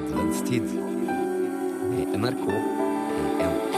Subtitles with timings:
[0.00, 0.62] adventstid.
[1.90, 2.46] Med NRK
[3.38, 3.70] P1.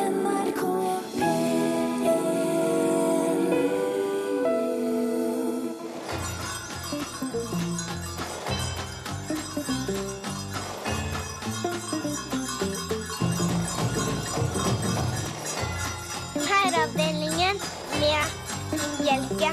[16.35, 17.57] Herreavdelingen
[18.01, 18.23] med
[18.71, 19.51] Finn Bjelke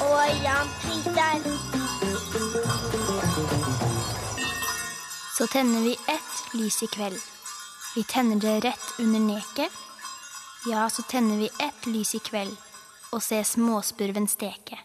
[0.00, 1.36] og Jan Fritar.
[5.40, 5.96] Så tenner vi
[6.60, 7.20] lys i kveld.
[7.96, 9.72] Vi tenner det rett under neket.
[10.70, 12.52] Ja, så tenner vi ett lys i kveld
[13.10, 14.78] og ser småspurven steke.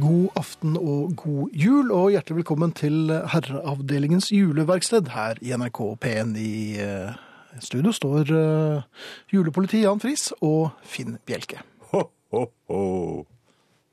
[0.00, 6.32] God aften og god jul, og hjertelig velkommen til Herreavdelingens juleverksted her i NRK P1.
[6.40, 7.18] I eh,
[7.60, 11.60] studio står eh, julepoliti Jan Friis og Finn Bjelke.
[11.92, 12.80] Ho, ho, ho.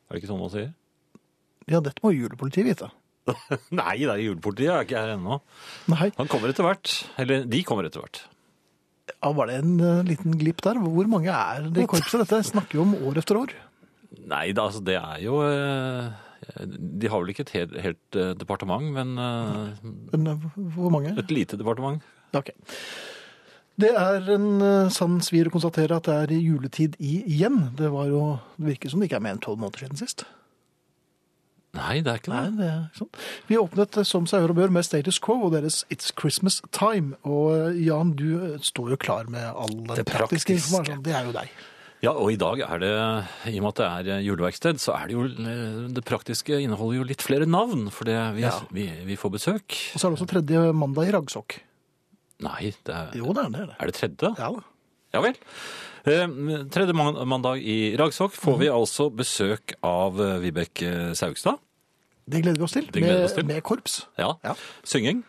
[0.07, 0.71] Er det ikke sånn man sier?
[1.67, 2.93] Ja, dette må julepolitiet vite.
[3.79, 4.67] Nei, det er julepolitiet.
[4.69, 5.37] Jeg er ikke her ennå.
[5.93, 6.93] Nei, Han kommer etter hvert.
[7.21, 8.21] Eller de kommer etter hvert.
[9.17, 10.79] ja, var det en uh, liten glipp der?
[10.83, 12.21] Hvor mange er det i korpset?
[12.23, 13.53] Dette snakker vi om år etter år.
[14.27, 16.07] Nei, da, altså, det er jo uh,
[16.67, 19.13] De har vel ikke et helt, helt uh, departement, men
[20.13, 20.41] Men
[20.75, 21.15] hvor mange?
[21.19, 22.03] et lite departement.
[22.35, 22.51] Ok.
[23.77, 27.67] Det er en sann svir å konstatere at det er juletid igjen.
[27.77, 28.21] Det var jo,
[28.57, 30.23] det virker som det ikke er mer enn tolv måneder siden sist.
[31.77, 32.41] Nei, det er ikke det.
[32.41, 33.09] Nei, det er sånn.
[33.47, 36.59] Vi åpnet eh, som seg hør og bør med Status Quo og deres It's Christmas
[36.75, 37.15] Time.
[37.23, 40.57] Og eh, Jan, du eh, står jo klar med all den praktiske praktiske.
[40.59, 41.03] informasjonen.
[41.05, 41.51] Det er jo deg.
[42.05, 42.89] Ja, og i dag er det,
[43.49, 45.23] i og med at det er juleverksted, så er det jo
[45.95, 48.51] Det praktiske inneholder jo litt flere navn, for det, vi, Ja.
[48.69, 49.65] vi, vi får besøk.
[49.95, 51.57] Og så er det også tredje mandag i raggsokk.
[52.45, 53.75] Nei, det er, Jo, det er det.
[53.81, 53.95] er det.
[53.97, 54.29] tredje?
[54.37, 54.61] Ja da.
[55.15, 55.39] Ja vel.
[56.07, 56.27] Eh,
[56.69, 58.59] Tredje mandag i Ragsokk får Mhm.
[58.61, 61.57] vi altså besøk av Vibeke Saugstad.
[62.27, 62.87] Det gleder vi oss til.
[62.99, 63.45] Med, oss til.
[63.47, 64.01] med korps.
[64.19, 64.33] Ja.
[64.43, 64.55] Ja.
[64.83, 65.23] Synging.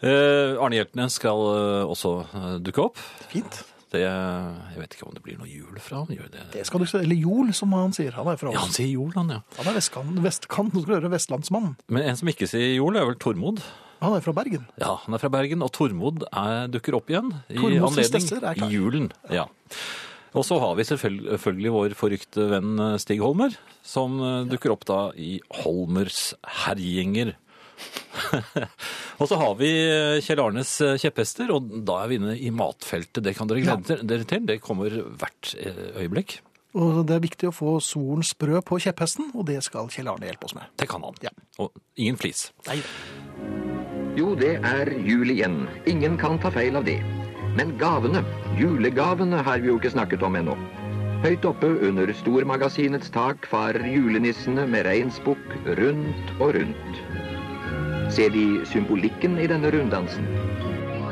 [0.00, 3.02] Eh, Arne Hjeltnes skal eh, også eh, dukke opp.
[3.32, 3.64] Fint.
[3.88, 6.12] Det, jeg vet ikke om det blir noe jul fra han.
[6.12, 6.42] Gjør det?
[6.52, 7.00] Det skal du se.
[7.00, 8.12] Eller Jol, som han sier.
[8.18, 9.38] Han er fra Ja, han sier jol, han, ja.
[9.56, 10.18] Han er vestkant.
[10.24, 10.76] vestkant.
[10.76, 11.70] Skal høre vestlandsmann.
[11.88, 13.62] Men en som ikke sier jol, er vel Tormod.
[14.02, 14.68] Han er fra Bergen.
[14.78, 18.76] Ja, han er fra Bergen, og Tormod er, dukker opp igjen i Tormods anledning er
[18.76, 19.08] julen.
[19.34, 19.48] Ja.
[20.38, 24.84] Og så har vi selvfølgelig, vår forrykte venn eh, Stig Holmer, som eh, dukker opp
[24.88, 26.30] da i Holmers
[26.64, 27.34] herjinger.
[29.20, 30.72] og så har vi eh, Kjell Arnes
[31.02, 33.22] kjepphester, og da er vi inne i matfeltet.
[33.26, 34.46] Det kan dere glede dere- dere til.
[34.48, 35.54] Det kommer hvert
[35.98, 36.38] øyeblikk.
[36.78, 40.28] Og det er viktig å få solen sprø på kjepphesten, og det skal Kjell Arne
[40.28, 40.68] hjelpe oss med.
[40.78, 41.16] Det kan han.
[41.24, 41.32] Ja.
[41.64, 42.50] Og ingen flis.
[42.68, 42.78] Nei.
[44.18, 45.64] Jo, det er jul igjen.
[45.90, 46.98] Ingen kan ta feil av det.
[47.58, 48.20] Men gavene,
[48.54, 50.54] julegavene har vi jo ikke snakket om ennå.
[51.24, 57.00] Høyt oppe under stormagasinets tak farer julenissene med reinsbukk rundt og rundt.
[58.14, 60.28] Ser de symbolikken i denne runddansen?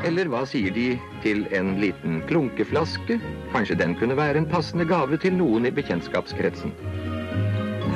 [0.06, 0.92] Eller hva sier de
[1.24, 3.18] til en liten klunkeflaske?
[3.50, 6.76] Kanskje den kunne være en passende gave til noen i bekjentskapskretsen.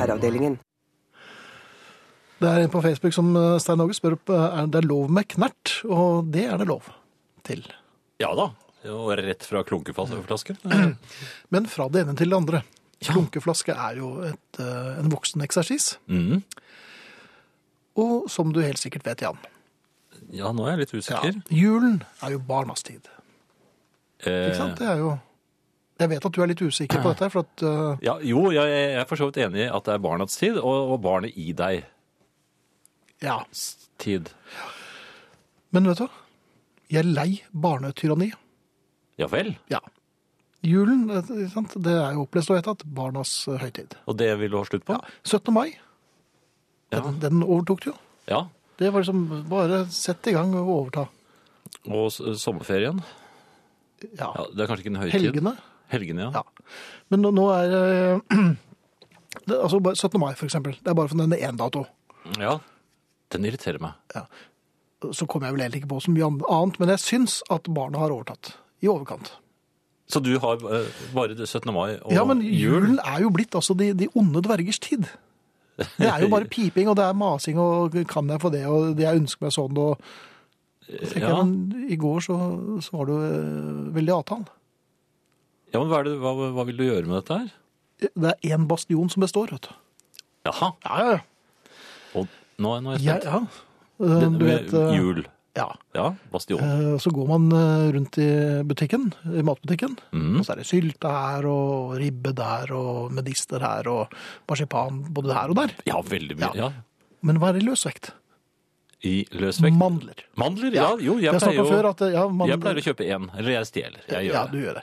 [0.01, 0.59] Herreavdelingen.
[2.41, 5.29] Det er en på Facebook som eh, Stein Åge spør på, er det lov med
[5.37, 6.91] knert, og det er det lov
[7.47, 7.63] til.
[8.21, 8.51] Ja da.
[8.91, 10.57] Og rett fra klunkeflaske.
[11.53, 12.63] Men fra det ene til det andre.
[13.05, 16.43] Klunkeflaske er jo et, eh, en vokseneksersis, Mm.
[18.01, 19.39] og som du helt sikkert vet, Jan.
[20.37, 21.39] Ja, nå er jeg litt Ja, usikker.
[21.51, 23.09] julen er jo barnas tid.
[24.23, 24.77] Eh, Ikke sant?
[24.79, 25.15] Det er jo...
[26.01, 27.63] Jeg vet at du er litt usikker på dette, for at...
[27.65, 27.97] uh...
[28.05, 30.93] Ja, jo, jeg er for så vidt enig i at det er barnets tid, og,
[30.95, 31.83] og barnet i deg
[33.21, 33.41] ja,
[34.01, 34.31] tid.
[35.77, 36.20] men vet du, hva?
[36.91, 38.31] Jeg er lei barnetyranni.
[39.21, 39.53] Ja vel.
[39.71, 39.81] Ja.
[40.67, 41.73] Julen, eh, sant?
[41.81, 43.95] det er jo opplest og vedtatt barnas eh, høytid.
[44.11, 44.97] Og det vil du ha slutt på?
[44.99, 45.15] Ja.
[45.25, 45.53] 17.
[45.57, 45.71] mai,
[46.91, 47.01] Ja.
[47.05, 47.97] den, den overtok du jo.
[48.31, 48.47] ja.
[48.81, 51.03] Det var liksom bare sett i gang og overta.
[51.93, 52.07] Og
[52.41, 53.03] sommerferien?
[54.17, 54.31] Ja.
[54.33, 55.17] Ja, det er kanskje ikke en høytid?
[55.19, 55.53] Helgene.
[55.93, 56.41] Helgene, ja.
[56.41, 56.73] Ja.
[57.13, 58.39] Men nå, nå er eh,
[59.51, 60.17] det, altså 17.
[60.23, 60.79] mai, for eksempel.
[60.81, 61.85] Det er bare for denne én dato.
[62.41, 62.57] ja.
[63.31, 63.95] Den irriterer meg.
[65.17, 68.03] Så kommer jeg vel egentlig ikke på så mye annet, men jeg syns at barna
[68.03, 68.55] har overtatt.
[68.85, 69.31] I overkant.
[70.11, 71.71] Så du har eh, bare 17.
[71.73, 72.57] mai og ja, men jul?
[72.83, 75.07] julen er jo blitt altså de, de onde dvergers tid.
[75.79, 78.97] Det er jo bare piping, og det er masing, og kan jeg få det, og
[78.99, 80.03] det jeg ønsker meg sånn, og
[80.91, 81.37] tenker Ja.
[81.45, 82.37] men i går så,
[82.83, 83.31] så var du jo
[83.95, 84.49] veldig avtalen.
[85.73, 87.49] ja, men hva, det, hva, hva vil du gjøre med dette her?
[88.11, 89.75] Det er én bastion som består, vet du.
[90.51, 90.73] Jaha.
[90.85, 91.75] Ja, ja, ja.
[92.19, 92.27] Og
[92.59, 93.29] nå, nå er jeg ja, spent.
[93.31, 93.41] ja.
[93.45, 93.67] Eh,
[94.01, 95.27] Det- Du vet, eh, jul.
[95.57, 95.67] Ja.
[95.95, 96.61] Ja, bastion.
[96.63, 100.39] Eh, Så går man eh, rundt i butikken, i matbutikken, mm.
[100.39, 104.15] og så er det sylte her, og ribbe der, og medister her, og
[104.49, 105.75] marsipan både her og der.
[105.91, 106.55] Ja, veldig mye.
[106.55, 106.69] Ja.
[106.69, 106.71] Ja.
[107.23, 108.13] Men hva er i løsvekt?
[109.03, 109.77] I løsvekt?
[109.77, 110.23] Mandler.
[110.37, 110.73] Mandler?
[110.73, 113.29] Ja, jo, jeg, Jeg pleier, jo, at ja, mandler, jeg pleier å kjøpe én.
[113.37, 114.01] Eller jeg stjeler.
[114.09, 114.53] Jeg gjør Ja, det.
[114.53, 114.83] du gjør det.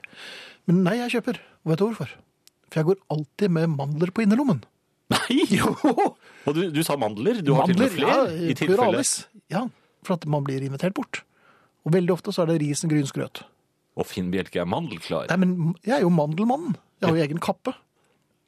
[0.68, 1.38] Men nei, jeg kjøper.
[1.64, 2.10] Og vet du hvorfor?
[2.69, 4.64] For jeg går alltid med mandler på innerlommen.
[5.13, 5.45] Nei!
[5.57, 5.71] Jo!
[6.48, 7.42] Og du, du sa mandler?
[7.44, 8.18] Du har til og med flere?
[8.36, 8.75] I tilfelle.
[8.77, 9.12] pluralis.
[9.51, 9.65] Ja,
[10.07, 11.21] for at man blir invitert bort.
[11.88, 13.44] Og veldig ofte så er det risen, gryn, skrøt.
[13.98, 15.27] Og Finn Bjelke er mandelklar.
[15.31, 15.54] Nei, men
[15.88, 16.75] jeg er jo mandelmannen.
[17.01, 17.74] Jeg har jo egen kappe.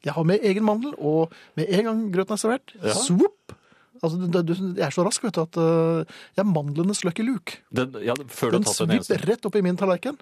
[0.06, 2.94] Jeg har med egen mandel, og med en gang grøten er servert, Ja.
[2.96, 3.56] svopp!
[4.00, 6.06] Altså, det- det- jeg er så rask, vet du, at øh,
[6.38, 7.58] jeg er mandlenes lucky luke.
[7.74, 9.12] Den, ja, før du Den har tatt en eneste.
[9.18, 10.16] svipper rett opp i min tallerken.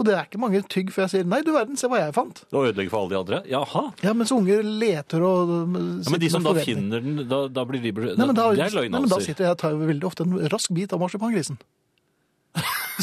[0.00, 2.14] Og det er ikke mange tygg før jeg sier 'nei, du verden, se hva jeg
[2.16, 2.42] fant'.
[2.50, 3.40] Og ødelegger for alle de andre?
[3.50, 3.82] Jaha.
[4.02, 7.64] Ja, mens unger leter og øh, Ja, men de som da finner den, da, da
[7.68, 10.08] blir de Nei, men da, Det er nei, men da sitter jeg og tar veldig
[10.08, 11.60] ofte en rask bit av marsipangrisen.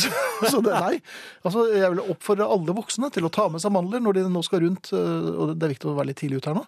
[0.02, 0.10] så,
[0.52, 0.98] så det, nei,
[1.46, 4.42] altså jeg vil oppfordre alle voksne til å ta med seg mandler når de nå
[4.46, 6.66] skal rundt, øh, og det er viktig å være litt tidlig ute her nå.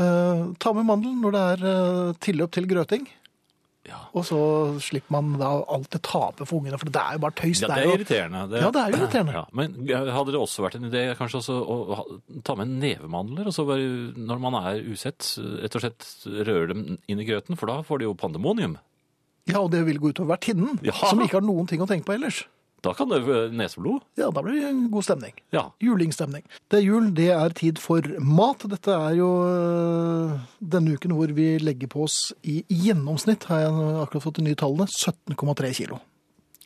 [0.00, 3.02] Uh, ta med mandelen når det er uh, tilløp til grøting,
[3.84, 3.98] Ja.
[4.14, 4.36] og så
[4.78, 7.62] slipper man da alltid tape for ungene, for det er jo bare tøys.
[7.62, 8.60] Ja, det det er er jo- irriterende.
[8.60, 9.32] Ja, det er irriterende.
[9.34, 13.52] Ja, men hadde det også vært en idé kanskje også å ta med nevemandler, og
[13.52, 15.18] så bare, når man er usett,
[15.64, 16.06] rett og slett
[16.46, 18.78] røre dem inn i grøten, for da får de jo pandemonium.
[19.50, 20.92] Ja, og det vil gå utover vertinnen, Ja.
[20.92, 22.44] som ikke har noen ting å tenke på ellers.
[22.82, 23.20] Da kan det
[23.54, 24.02] neseblod.
[24.18, 25.36] Ja, da blir det en god stemning.
[25.54, 25.68] Ja.
[25.78, 26.42] Julingstemning.
[26.68, 28.64] Det er jul, det er tid for mat.
[28.72, 33.86] Dette er jo øh, denne uken hvor vi legger på oss i gjennomsnitt, har jeg
[34.02, 36.00] akkurat fått de nye tallene, 17,3 kilo.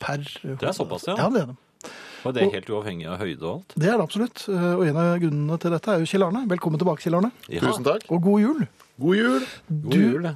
[0.00, 1.18] Per Det er såpass, ja.
[1.20, 1.58] Ja, det er det.
[2.26, 3.74] Og det er helt uavhengig av høyde og alt.
[3.76, 4.46] Det er det absolutt.
[4.50, 6.46] Eh, Og en av grunnene til dette er jo Kjell Arne.
[6.50, 7.30] Velkommen tilbake, Kjell Arne.
[7.52, 7.60] Ja.
[7.62, 8.08] Tusen takk.
[8.10, 8.64] Og god jul.
[9.04, 9.44] God jul.
[9.68, 10.26] God Du jul,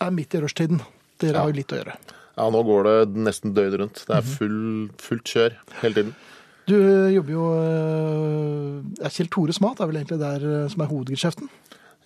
[0.00, 0.80] er midt i rushtiden.
[1.20, 1.42] Dere Ja.
[1.44, 1.94] har jo litt å gjøre.
[2.36, 4.02] Ja, nå går det nesten døgnet rundt.
[4.08, 6.16] Det er full, fullt kjør hele tiden.
[6.66, 6.74] Du
[7.14, 7.44] jobber jo
[8.98, 11.50] ja, Kjell Tores Mat er vel egentlig der øh, som er hovedgeskjeften?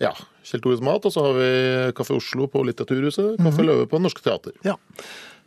[0.01, 0.13] Ja.
[0.45, 1.49] Kjell Tores Mat, og så har vi
[1.97, 4.55] Kaffe Oslo på Litteraturhuset, Kaffe Løve på Norske Teater.
[4.65, 4.77] Ja.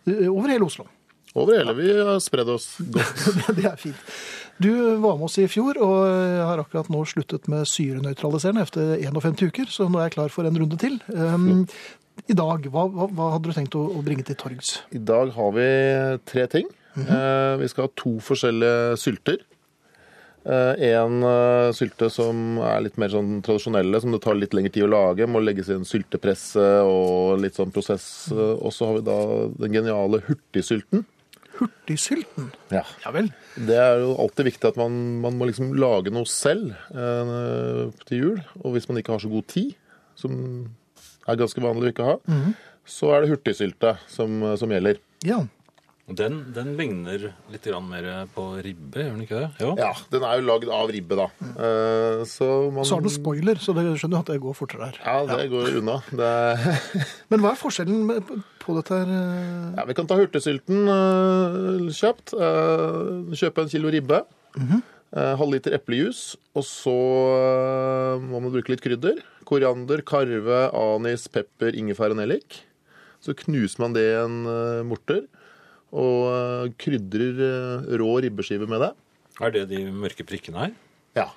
[0.06, 0.86] Eh, Over hele Oslo.
[1.34, 1.74] Over hele.
[1.78, 3.24] Vi har spredd oss godt.
[3.56, 4.14] det er fint.
[4.62, 4.70] Du
[5.02, 6.04] var med oss i fjor, og
[6.46, 10.46] har akkurat nå sluttet med syrenøytraliserende etter 51 uker, så nå er jeg klar for
[10.46, 11.00] en runde til.
[11.10, 11.64] Um,
[12.30, 14.76] I dag, hva, hva, hva hadde du tenkt å, å bringe til torgs?
[14.94, 15.66] I dag har vi
[16.30, 16.68] tre ting.
[16.96, 19.42] eh, vi skal ha to forskjellige sylter.
[20.44, 24.72] Eh, en eh, sylte som er litt mer sånn tradisjonelle, som det tar litt lengre
[24.74, 25.26] tid å lage.
[25.28, 28.06] Må legges i en syltepresse og litt sånn prosess.
[28.32, 29.18] Eh, og så har vi da
[29.64, 31.04] den geniale hurtigsylten.
[31.58, 32.48] Hurtigsylten.
[32.74, 32.82] Ja.
[33.04, 33.28] Ja vel.
[33.56, 38.22] Det er jo alltid viktig at man, man må liksom lage noe selv eh, til
[38.22, 38.40] jul.
[38.62, 39.74] Og hvis man ikke har så god tid,
[40.18, 40.38] som
[41.28, 42.16] er ganske vanlig å ikke ha,
[42.84, 45.00] så er det hurtigsylte som, som gjelder.
[45.24, 45.42] Ja.
[46.04, 49.46] Den, den ligner litt mer på ribbe, gjør den ikke det?
[49.62, 49.70] Jo.
[49.80, 51.26] Ja, den er jo lagd av ribbe, da.
[51.40, 54.90] Eh, så man Så har den spoiler, så det skjønner du at det går fortere
[54.90, 54.98] her.
[55.00, 55.96] Ja, det går unna.
[56.12, 56.30] Det.
[57.32, 58.04] Men hva er forskjellen
[58.60, 59.14] på dette her?
[59.16, 59.70] eh?
[59.78, 62.36] ja, vi kan ta hurtigsylten eh, kjapt.
[62.36, 64.26] Eh, kjøpe en kilo ribbe.
[64.60, 66.34] Mm halv liter eplejus.
[66.54, 69.20] Og så eh, må man bruke litt krydder.
[69.46, 72.62] Koriander, karve, anis, pepper, ingefær og nellik.
[73.24, 75.24] Så knuser man det i en eh, morter.
[75.94, 78.92] Og eh, krydrer eh, rå ribbeskiver med det.
[79.42, 80.74] Er det de mørke prikkene her?
[81.18, 81.28] Ja.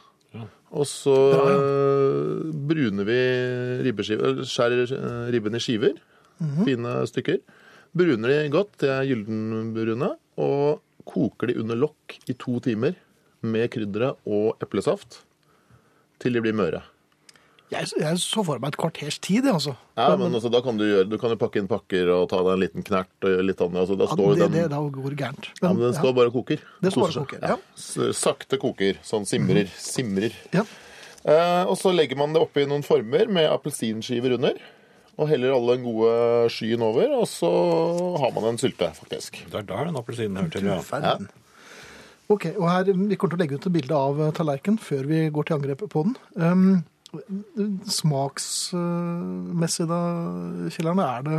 [0.67, 1.57] Og så Bra, ja.
[1.61, 3.19] eh, bruner vi
[3.87, 5.95] ribbeskiver, skjærer eh, ribben i skiver.
[6.65, 7.39] Fine stykker.
[7.97, 10.11] Bruner de godt, de er gyldenbrune.
[10.37, 12.97] Og koker de under lokk i to timer
[13.45, 15.21] med krydderet og eplesaft
[16.21, 16.83] til de blir møre.
[17.67, 19.73] Jeg, jeg så for meg et kvarters tid, jeg, altså.
[19.99, 22.39] Ja, men altså, da kan du gjøre, du kan jo pakke inn pakker og ta
[22.39, 23.81] deg en liten knert og litt annet.
[23.81, 25.49] Altså, da Ja, det, den, det, da går gærent.
[25.59, 26.63] Men, ja, men den står bare og koker.
[26.79, 27.57] Det står bare og koker, ja.
[27.57, 28.13] ja.
[28.15, 30.37] Sakte koker, sånn simrer, simrer.
[30.55, 30.63] Ja.
[31.27, 34.63] Eh, og så legger man det oppi noen former med appelsinskiver under.
[35.17, 36.11] Og heller alle den gode
[36.53, 37.49] skyen over, og så
[38.21, 39.41] har man en sylte, faktisk.
[39.49, 41.17] Det er der den appelsinen hører til, ja.
[42.29, 45.05] Ok, og her, Vi kommer til å legge ut et bilde av eh, tallerkenen før
[45.07, 46.15] vi går til angrep på den.
[46.35, 46.83] Um,
[47.87, 49.99] smaksmessig, da,
[50.73, 51.37] Kjellerne, er det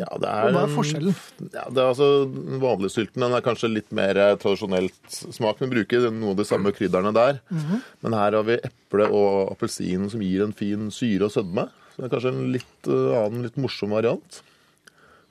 [0.00, 1.14] Ja, det er, Hva er en- forskjellen?
[1.52, 5.58] Ja, det er altså Den vanlige sylten den er kanskje litt mer eh, tradisjonelt smak.
[5.60, 7.38] Den bruker noe av de samme krydderne der.
[7.50, 7.80] Mhm.
[8.02, 11.68] Men her har vi eple og appelsin som gir en fin syre og sødme.
[11.94, 14.42] Så det er kanskje en litt eh, annen, litt morsom variant.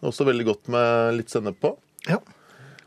[0.01, 1.75] Også veldig godt med litt sennep på.
[2.07, 2.17] Ja.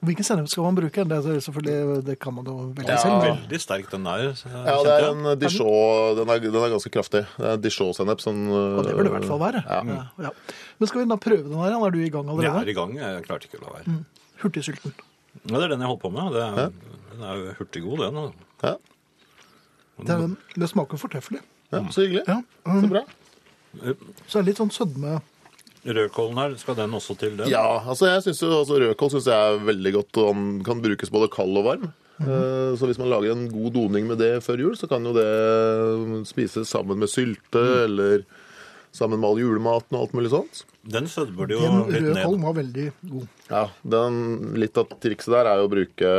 [0.05, 1.05] Hvilken sennep skal man bruke?
[1.09, 2.97] Det, er selvfølgelig, det kan man jo velge Ja.
[3.01, 3.17] selv.
[3.23, 4.19] men- Veldig sterk den der.
[4.45, 7.25] Ja, det er en Dijon Den er, den er ganske kraftig.
[7.39, 8.21] Det er Dijon-sennep.
[8.21, 9.63] Sånn, Og det bør det i hvert fall være.
[9.65, 10.09] Ja.
[10.21, 10.31] Ja.
[10.79, 11.73] Men skal vi da prøve den her?
[11.87, 12.53] Er du i gang allerede?
[12.53, 12.95] Jeg er i gang.
[12.97, 14.05] Jeg klarte ikke å la være.
[14.43, 14.93] Hurtigsylten.
[15.49, 16.33] Ja, det er den jeg holdt på med.
[16.33, 16.73] Det er,
[17.17, 18.33] Den er jo hurtiggod, den.
[18.63, 18.75] Ja.
[20.05, 21.41] Det, er, det smaker fortreffelig.
[21.73, 22.25] ja, så hyggelig.
[22.29, 22.43] Ja.
[22.67, 23.01] Så bra.
[24.29, 25.21] Så er det litt sånn sødme
[25.87, 27.49] Rødkålen her, skal den også til den?
[27.53, 30.83] Ja, altså jeg synes jo altså Rødkål synes jeg er veldig godt, og den kan
[30.83, 31.87] brukes både kald og varm.
[32.21, 35.13] Eh, Så hvis man lager en god doning med det før jul, så kan jo
[35.13, 38.25] det spises sammen med sylte, eller
[38.97, 40.63] sammen med all julematen og alt mulig sånt.
[40.89, 42.25] Den sødmer det jo Den litt ned.
[42.25, 43.27] kålen var veldig god.
[43.51, 44.21] Ja, den,
[44.57, 46.13] Litt av trikset der er jo å bruke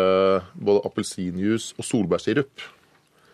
[0.53, 2.67] både appelsinjuice og solbærsirup.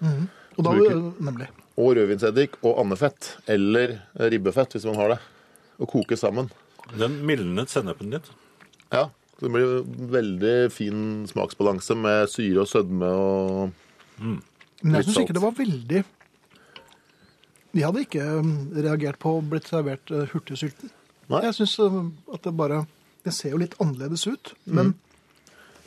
[0.03, 1.47] Og da, Bruker- nemlig.
[1.77, 5.19] Og rødvinseddik og andefett, eller ribbefett hvis man har det.
[5.81, 6.51] Og koke sammen.
[6.99, 8.27] Den mildnet sennepen litt.
[8.93, 9.07] Ja,
[9.39, 13.71] så Det blir veldig fin smaksbalanse med syre og sødme og
[14.19, 16.03] Men jeg syns ikke det var veldig
[17.73, 20.91] De hadde ikke um, reagert på å blitt servert uh, hurtigsylten.
[21.31, 21.41] Nei.
[21.47, 22.83] Jeg syns at det bare
[23.25, 24.93] Det ser jo litt annerledes ut, men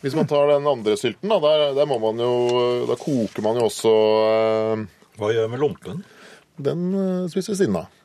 [0.03, 2.33] Hvis man tar den andre sylten, da, der, der må man jo
[2.89, 3.93] Da koker man jo også
[4.27, 6.03] eh, Hva gjør jeg med lompen?
[6.57, 7.96] Den eh, spiser vi siden av.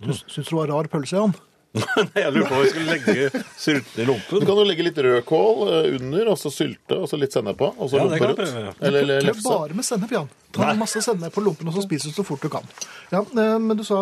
[0.00, 1.34] du syns det var rar pølse, Jan?
[2.16, 5.58] jeg lurer på om vi skulle legge sylten i Du kan jo legge litt rødkål
[5.68, 7.68] eh, under, og så sylte, og så litt sennep på.
[7.76, 8.54] Og så Ja, det kan lompe jeg rundt.
[8.54, 8.72] prøve, ja.
[8.88, 9.44] Eller, eller lefse.
[9.52, 10.30] bare med sennep, Jan.
[10.56, 12.64] Ta masse sennep på lompen, og så spiser du så fort du kan.
[13.12, 14.00] Ja, eh, Men du sa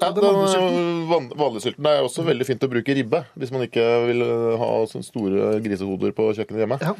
[0.00, 0.78] Ja, den vanlige sylten.
[0.78, 4.22] eh, van- vanlige sylten er også veldig fint å bruke ribbe, hvis man ikke vil
[4.62, 6.78] ha sånne store grisehoder på kjøkkenet hjemme.
[6.80, 6.94] Ja,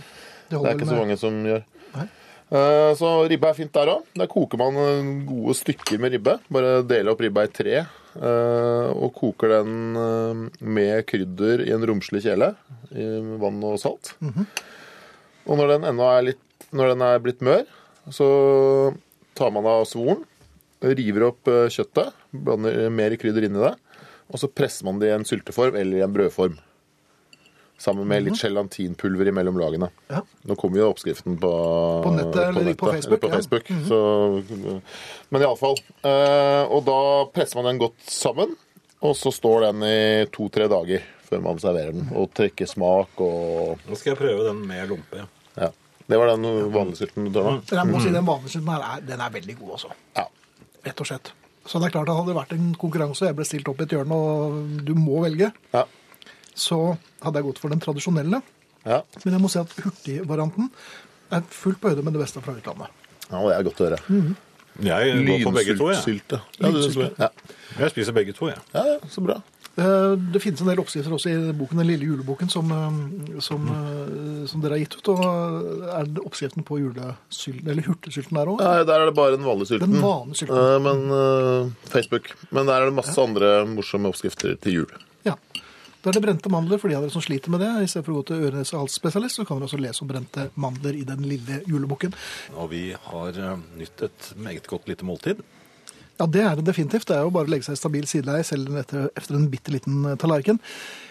[0.51, 1.63] det Det er ikke så mange som gjør.
[1.95, 2.09] Nei.
[2.51, 4.03] Eh, Så ribbe er fint der òg.
[4.17, 6.41] Der koker man gode stykker med ribbe.
[6.51, 7.87] Bare deler opp ribba i tre.
[8.19, 12.53] Eh, Og koker den eh, med krydder i en romslig kjele.
[12.93, 13.09] I
[13.41, 14.15] vann og salt.
[15.49, 17.65] Og når den ennå er litt Når den er blitt mør,
[18.13, 18.29] så
[19.39, 20.25] tar man av svoren.
[20.85, 22.15] River opp eh, kjøttet.
[22.33, 23.75] Blander mer krydder inn i det.
[24.29, 26.59] Og så presser man det i en sylteform eller i en brødform.
[27.79, 29.89] Sammen med litt gelatinpulver imellom lagene.
[30.11, 30.25] Ja.
[30.51, 31.51] Nå kommer jo oppskriften på,
[32.03, 33.37] På nettet eller på Facebook, Eller på ja.
[33.37, 34.01] Facebook så,
[35.31, 35.79] men iallfall.
[36.03, 36.97] Eh, og da
[37.35, 38.57] presser man den godt sammen,
[38.99, 39.99] og så står den i
[40.35, 42.09] to-tre dager før man serverer den.
[42.19, 45.27] Og trekker smak og Nå skal jeg prøve den med lompe.
[45.59, 45.71] ja.
[46.09, 47.59] Det var den vanlige sylten du tar nå.
[47.69, 49.91] Jeg må si den vanlige sylten her er, den er veldig god, altså.
[50.17, 50.23] Ja.
[50.87, 51.31] Rett og slett.
[51.69, 53.83] Så det er klart at hadde det vært en konkurranse, og jeg ble stilt opp
[53.83, 55.83] i et hjørne, og du må velge, Ja.
[56.59, 56.81] Så
[57.23, 58.43] hadde jeg gått for den tradisjonelle.
[58.89, 59.03] Ja.
[59.25, 60.71] Men jeg må si at hurtigvarianten
[61.35, 62.89] er fullt på høyde med det beste fra utlandet.
[63.29, 64.01] ja, det er godt å høre.
[64.79, 66.03] Jeg går for begge to, jeg.
[66.07, 66.41] Sylte.
[66.61, 67.13] Ja, Lynsylte.
[67.19, 67.29] ja.
[67.83, 68.61] Jeg spiser begge to, jeg.
[68.75, 69.41] ja, ja, så bra.
[69.79, 73.67] Eh, Det finnes en del oppskrifter også i boken, den lille juleboken som, eh, som,
[73.67, 74.47] mm.
[74.51, 75.11] som dere har gitt ut.
[75.13, 75.21] Og
[75.99, 78.63] er det oppskriften på julesylten, eller hurtigsylten der òg?
[78.63, 79.95] Nei, der er det bare den vanlige sylten.
[79.99, 80.63] Den vanlige sylten.
[80.63, 82.33] Eh, men eh, Facebook.
[82.51, 84.97] Men der er det masse andre morsomme oppskrifter til jul.
[85.27, 85.37] Ja.
[85.99, 87.69] Da er det brente mandler for de av dere som sliter med det.
[87.83, 90.11] I stedet for å gå til øre- og halsspesialist, så kan dere også lese om
[90.11, 92.15] brente mandler i den lille julebukken.
[92.55, 95.43] Og vi har eh, nytt et meget godt lite måltid.
[96.19, 97.09] Ja, det er det definitivt.
[97.11, 100.01] Det er jo bare å legge seg stabil sideleie selv etter, efter en bitte liten
[100.07, 100.63] eh, tallerken.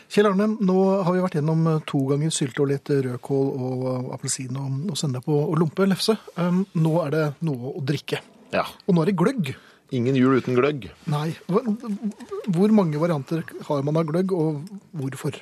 [0.07, 4.11] Kjell Arne, nå har vi vært gjennom eh, to ganger sylte og litt rødkål og
[4.15, 6.15] appelsin og, og sennep og, og lompe, lefse.
[6.39, 8.23] Um, nå er det noe å drikke.
[8.55, 8.63] Ja.
[8.87, 9.57] Og nå er det gløgg.
[9.95, 10.89] Ingen jul uten gløgg.
[11.07, 11.31] Nei.
[11.47, 14.67] Hvor, mange varianter har man av gløgg, og
[14.99, 15.37] hvorfor?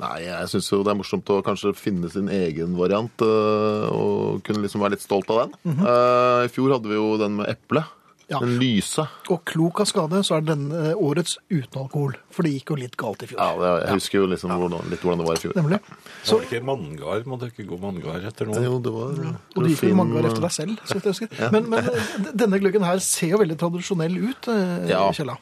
[0.00, 4.40] Nei, jeg syns jo det er morsomt å kanskje finne sin egen variant øh, og
[4.46, 5.76] kunne liksom være litt stolt av den.
[5.76, 7.84] Eh, I fjor hadde vi jo den med eple.
[8.30, 8.38] Ja.
[8.40, 9.04] Den lyse.
[9.28, 12.14] Og klok av skade så er det denne årets uten alkohol.
[12.32, 13.40] For det gikk jo litt galt i fjor.
[13.42, 15.56] Ja, det, jeg husker jo liksom hvordan, litt hvordan det var i fjor.
[15.58, 15.80] Nemlig.
[16.24, 17.26] Så var det ikke manngard?
[17.28, 18.62] Må du ikke gå manngard etter noe?
[18.64, 19.18] Jo, det var,
[19.54, 21.50] Og du gikk jo manngard etter deg selv, så vidt jeg husker.
[21.52, 22.14] Men, men eh,
[22.44, 25.04] denne gløggen her ser jo veldig tradisjonell ut, eh, Ja.
[25.14, 25.36] Kjella.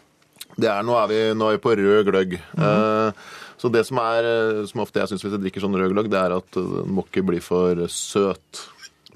[0.52, 2.34] Det er, nå, er vi, nå er vi på rød gløgg.
[2.36, 3.22] Eh,
[3.62, 6.10] så det som er, eh, som ofte jeg syns hvis jeg drikker sånn rød gløgg,
[6.12, 8.66] det er at eh, den må ikke bli for søt.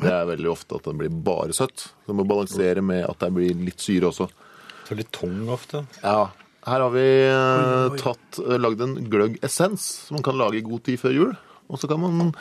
[0.02, 1.88] Det er veldig ofte at den blir bare søtt.
[2.08, 4.28] Den må balansere med at det blir litt syre også.
[4.86, 5.86] Så litt tung ofte.
[6.02, 6.28] Ja,
[6.66, 10.82] her har vi eh, tatt, eh, lagd en gløgg-essens som man kan lage i god
[10.86, 11.34] tid før jul.
[11.70, 12.32] Og så kan man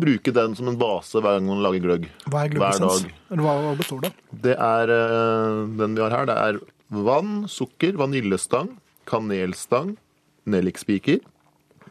[0.00, 2.06] bruke den som en base hver gang man lager gløgg.
[2.26, 3.04] Hva er gløggessens?
[3.30, 4.22] hva, består det av?
[4.46, 6.28] Det er eh, den vi har her.
[6.30, 6.60] Det er
[7.04, 8.74] vann, sukker, vaniljestang,
[9.08, 9.94] kanelstang,
[10.48, 11.20] nellikspiker,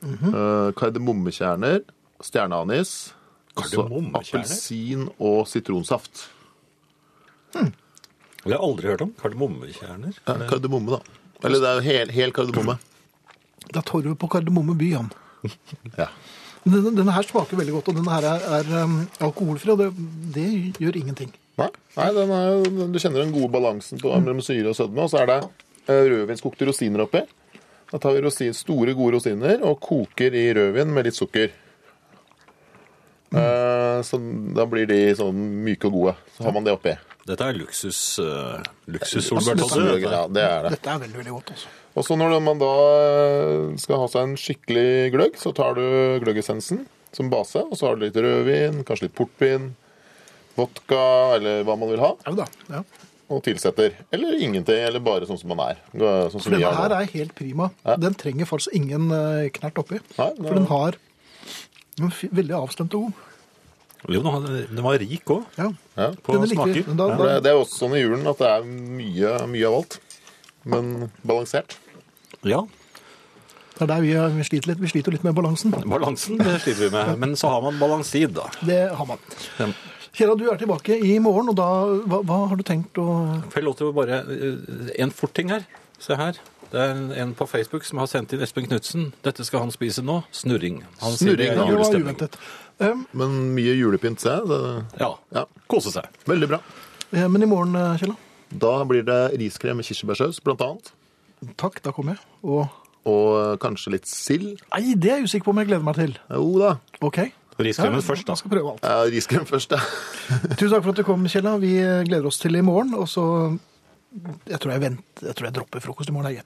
[0.04, 1.84] eh, kardemommekjerner,
[2.24, 3.14] stjerneanis,
[3.58, 4.44] Kardemommekjerner?
[4.44, 6.28] appelsin og sitronsaft.
[7.54, 7.64] Det
[8.48, 9.12] har jeg aldri hørt om.
[9.20, 10.16] Kardemommekjerner.
[10.26, 11.20] Ja, kardemomme, da.
[11.44, 12.78] Eller det er hel, hel kardemomme.
[13.64, 15.14] Det er torvet på Kardemomme by, Jan.
[16.00, 16.10] Ja.
[16.64, 19.90] Denne, denne her smaker veldig godt, og denne her er, er um, alkoholfri, og det,
[20.32, 20.46] det
[20.80, 21.34] gjør ingenting.
[21.60, 21.68] Nei,
[21.98, 22.62] Nei den er,
[22.94, 25.04] du kjenner den gode balansen på mellom syre og sødme.
[25.04, 25.38] Og så er det
[25.92, 27.26] eh, rødvinskokte rosiner oppi.
[27.92, 31.52] Da tar vi rosin, store, gode rosiner og koker i rødvin med litt sukker.
[33.34, 34.20] Eh, så
[34.54, 36.16] da blir de sånn myke og gode.
[36.38, 36.94] Så har man det oppi.
[37.24, 38.60] Dette er luksus, uh,
[38.92, 39.22] Altså,
[39.56, 40.72] dette, det, Ja, det er det.
[40.76, 41.54] Dette er veldig, veldig godt.
[41.56, 41.72] altså.
[41.96, 45.86] Og så når man da eh, skal ha seg en skikkelig gløgg, så tar du
[46.26, 49.70] gløggessensen som base, og så har du litt rødvin, kanskje litt portvin,
[50.58, 51.04] vodka,
[51.38, 52.48] eller hva man vil ha, Ja, da.
[52.74, 52.82] Ja.
[53.30, 53.94] og tilsetter.
[54.14, 55.80] Eller ingenting, eller bare sånn som man er.
[55.94, 57.72] Sånn som For denne er her er helt prima.
[57.86, 57.96] Ja.
[58.02, 59.08] Den trenger faktisk ingen
[59.56, 60.02] knert oppi.
[60.18, 61.00] Nei, det- For den har er
[61.98, 63.14] veldig avstemt og god.
[64.10, 65.70] Jo, den var- rik òg, Ja.
[65.96, 66.10] Ja.
[66.12, 66.84] på Den er smaker.
[66.96, 69.74] Da, da- Det, det er også sånn i julen at det er mye, mye av
[69.80, 70.00] alt.
[70.66, 71.78] Men balansert.
[72.44, 72.62] Ja,
[73.76, 74.78] Det er der vi, er- vi sliter litt.
[74.80, 75.72] Vi sliter litt med balansen.
[75.72, 77.18] balansen det sliter vi med.
[77.20, 78.50] Men så har man balansid, da.
[78.64, 79.18] Det har man.
[80.14, 81.64] Kjera, du er tilbake i morgen, og da
[82.06, 85.34] Hva, hva har du tenkt å Får jeg lov til å bare eh, En fort
[85.34, 85.66] ting her.
[85.98, 86.34] Se her.
[86.74, 89.12] Det er en, en på Facebook som har sendt inn Espen Knutsen.
[89.26, 90.20] Dette skal han spise nå.
[90.34, 90.80] Snurring.
[91.04, 91.56] Han sier Snurring, det er ja.
[91.56, 92.08] Det var julestemning.
[92.10, 92.38] uventet.
[92.82, 94.48] Um, Men mye julepynt, ser jeg.
[94.50, 95.12] Det- Ja.
[95.38, 96.08] Ja, Kose seg.
[96.26, 96.60] veldig bra.
[97.14, 98.16] eh, men i morgen, eh, Kjell,
[98.58, 100.92] Da blir det riskrem med kirsebærsaus, blant annet.
[101.58, 102.20] takk, da kommer jeg.
[102.44, 102.70] Og
[103.06, 104.62] Og kanskje litt sild.
[104.74, 106.18] Nei, det er jeg usikker på om jeg gleder meg til.
[106.32, 106.78] Jo da.
[107.02, 107.18] OK?
[107.60, 108.32] Riskremen Ja, først, da.
[108.34, 108.82] Jeg skal prøve alt.
[108.82, 109.78] Ja, riskrem først, ja.
[110.58, 111.60] Tusen takk for at du kom, Kjella.
[111.60, 112.94] Vi eh, gleder oss til i morgen.
[112.96, 113.60] Og så
[114.48, 116.32] Jeg tror jeg, vent, jeg, tror jeg dropper frokost i morgen.
[116.32, 116.42] Eh,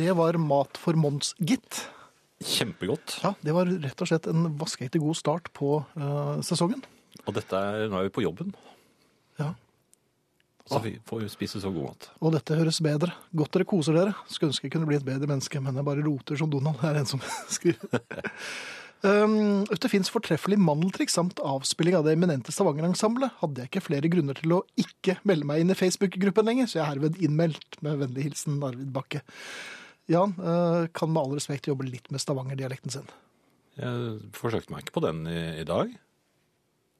[0.00, 1.82] Det var Mat for Mons, gitt.
[2.40, 3.18] Kjempegodt.
[3.20, 6.80] Ja, det var rett og slett en vaskeekte god start på uh, sesongen.
[7.26, 8.54] Og dette er, nå er vi på jobben.
[9.40, 9.52] Ja.
[10.70, 12.08] Så vi får jo spise så god mat.
[12.22, 13.12] Og dette høres bedre.
[13.36, 14.14] Godt dere koser dere.
[14.30, 16.78] Skulle ønske jeg kunne bli et bedre menneske, men jeg bare roter som Donald.
[16.80, 17.24] Det er en som
[17.56, 18.04] skriver.
[19.00, 23.32] Um, det fins fortreffelig mandeltriks samt avspilling av det eminente Stavanger-ensemblet.
[23.40, 26.80] Hadde jeg ikke flere grunner til å ikke melde meg inn i Facebook-gruppen lenger, så
[26.80, 29.22] jeg er herved innmeldt med vennlig hilsen Arvid Bakke.
[30.10, 33.10] Jan uh, kan med all respekt jobbe litt med Stavanger-dialekten sin.
[33.80, 35.92] Jeg forsøkte meg ikke på den i, i dag.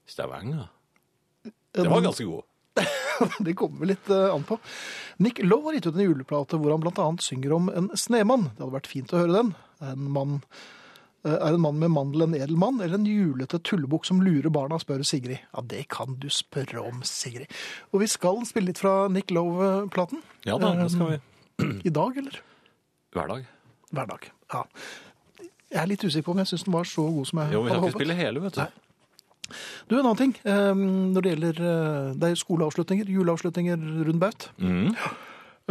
[0.08, 0.70] Stavanger.
[1.44, 2.46] Det var ganske god.
[3.44, 4.58] Det kommer vi litt eh, an på.
[5.20, 7.08] Nick Lowe har gitt ut en juleplate hvor han bl.a.
[7.22, 8.48] synger om en snemann.
[8.54, 9.52] Det hadde vært fint å høre den.
[9.84, 10.79] En mann, eh,
[11.24, 14.78] er en mann med mandel en edel mann, eller en julete tullebukk som lurer barna,
[14.80, 15.38] spør Sigrid.
[15.52, 17.50] Ja, det kan du spørre om, Sigrid.
[17.92, 20.22] Og vi skal spille litt fra Nick Love-platen.
[20.48, 21.20] Ja da, det skal vi.
[21.84, 22.40] I dag, eller?
[23.12, 23.44] Hver dag.
[23.92, 24.30] Hver dag.
[24.54, 24.62] Ja.
[25.70, 27.60] Jeg er litt usikker på om jeg syns den var så god som jeg Jo,
[27.62, 28.62] vi hadde kan ikke spille hele, vet du.
[28.64, 28.70] Nei.
[29.90, 30.32] Du, en annen ting.
[30.46, 34.48] eh, Når det gjelder eh, Det er skoleavslutninger, juleavslutninger rundt baut.
[34.62, 34.94] Mm.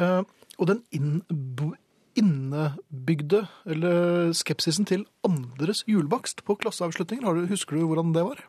[0.04, 0.22] Eh,
[0.60, 1.74] og den innbo-
[2.18, 8.42] innebygde, eller skepsisen til andres julebakst på klasseavslutninger, har du, husker du hvordan det var?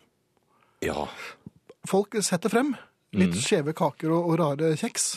[0.85, 1.07] Ja.
[1.89, 2.75] Folk setter frem
[3.17, 5.09] litt skjeve kaker og, og rare kjeks,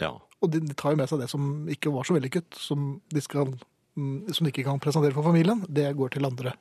[0.00, 0.14] ja.
[0.40, 3.22] og de, de tar jo med seg det som ikke var så vellykket, som de,
[3.24, 3.52] skal,
[3.98, 5.64] mm, som de ikke kan presentere for familien.
[5.68, 6.56] Det går til andre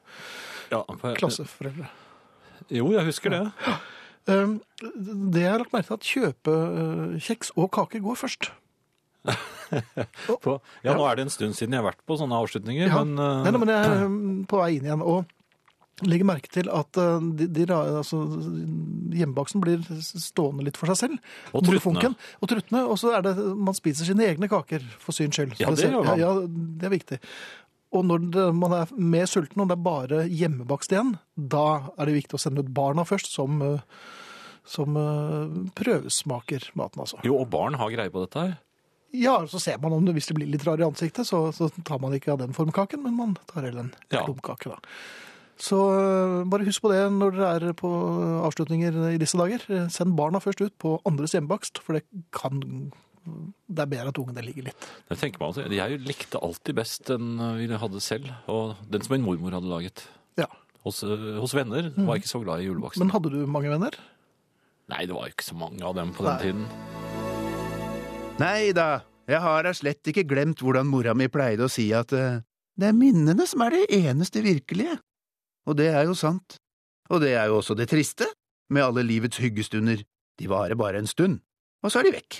[0.71, 1.89] ja for, klasseforeldre.
[2.71, 3.41] Jo, jeg husker det.
[3.65, 3.79] Ja.
[4.29, 8.51] Det jeg har lagt merke til, at kjøpekjeks og kaker går først.
[10.43, 13.03] På, ja, nå er det en stund siden jeg har vært på sånne avslutninger, Ja.
[13.03, 13.43] men, uh...
[13.45, 14.17] Nei, nei, men jeg er um,
[14.49, 15.37] på vei inn igjen, og
[16.07, 18.19] legger merke til at uh, de, de, altså,
[19.13, 21.33] hjemmebaksten blir stående litt for seg selv.
[21.53, 22.13] Og truttende.
[22.41, 22.85] Og truttende.
[22.89, 25.57] Og så er det man spiser sine egne kaker, for syns skyld.
[25.61, 26.17] Ja, det gjør man.
[26.17, 26.47] Ja, ja,
[26.81, 27.21] det er viktig.
[27.91, 32.07] Og når det, man er mer sulten, og det er bare hjemmebakst igjen, da er
[32.07, 33.59] det viktig å sende ut barna først, som,
[34.63, 34.99] som
[35.75, 37.19] prøvesmaker maten, altså.
[37.27, 38.53] Jo, og barn har greie på dette her.
[39.13, 41.67] Ja, så ser man om det, hvis det blir litt rar i ansiktet, så, så
[41.83, 44.23] tar man ikke av den formkaken, men man tar heller en Ja.
[44.25, 44.77] klumkake, da.
[45.61, 47.89] Så øh, bare husk på det når dere er på
[48.47, 49.61] avslutninger i disse dager.
[49.69, 52.61] Eh, Send barna først ut på andres hjemmebakst, for det kan
[53.69, 54.85] Det er bedre at ungene ligger litt.
[55.11, 59.13] Det tenker man altså, Jeg likte alltid best den vi hadde selv, og den som
[59.13, 60.07] min mormor hadde laget.
[60.41, 60.47] Ja.
[60.81, 63.03] Hos, eh, hos venner var jeg ikke så glad i julebaksten.
[63.05, 63.93] Men hadde du mange venner?
[64.89, 66.41] Nei, det var jo ikke så mange av dem på den Nei.
[66.41, 66.65] tiden.
[68.41, 72.13] Nei da, jeg har da slett ikke glemt hvordan mora mi pleide å si at
[72.17, 72.39] eh,
[72.79, 74.95] det er minnene som er det eneste virkelige.
[75.69, 76.57] Og det er jo sant.
[77.11, 78.25] Og det er jo også det triste,
[78.71, 80.01] med alle livets hyggestunder.
[80.39, 81.41] De varer bare en stund,
[81.83, 82.39] og så er de vekk.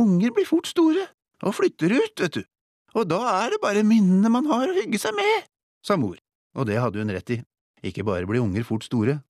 [0.00, 1.04] Unger blir fort store,
[1.44, 2.42] og flytter ut, vet du.
[2.96, 5.46] Og da er det bare minnene man har å hygge seg med,
[5.84, 6.16] sa mor.
[6.58, 7.42] Og det hadde hun rett i.
[7.86, 9.20] Ikke bare blir unger fort store,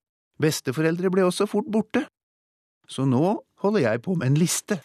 [0.41, 2.07] besteforeldre ble også fort borte.
[2.89, 4.79] Så nå holder jeg på med en liste.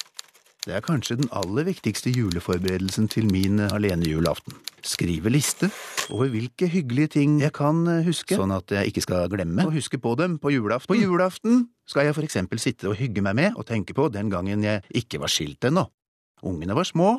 [0.63, 4.55] Det er kanskje den aller viktigste juleforberedelsen til min alenejulaften.
[4.79, 5.67] Skrive liste
[6.07, 9.73] over hvilke hyggelige ting jeg kan eh, huske, sånn at jeg ikke skal glemme å
[9.75, 10.87] huske på dem på julaften.
[10.93, 14.31] På julaften skal jeg for eksempel sitte og hygge meg med og tenke på den
[14.31, 15.83] gangen jeg ikke var skilt ennå.
[16.47, 17.11] Ungene var små,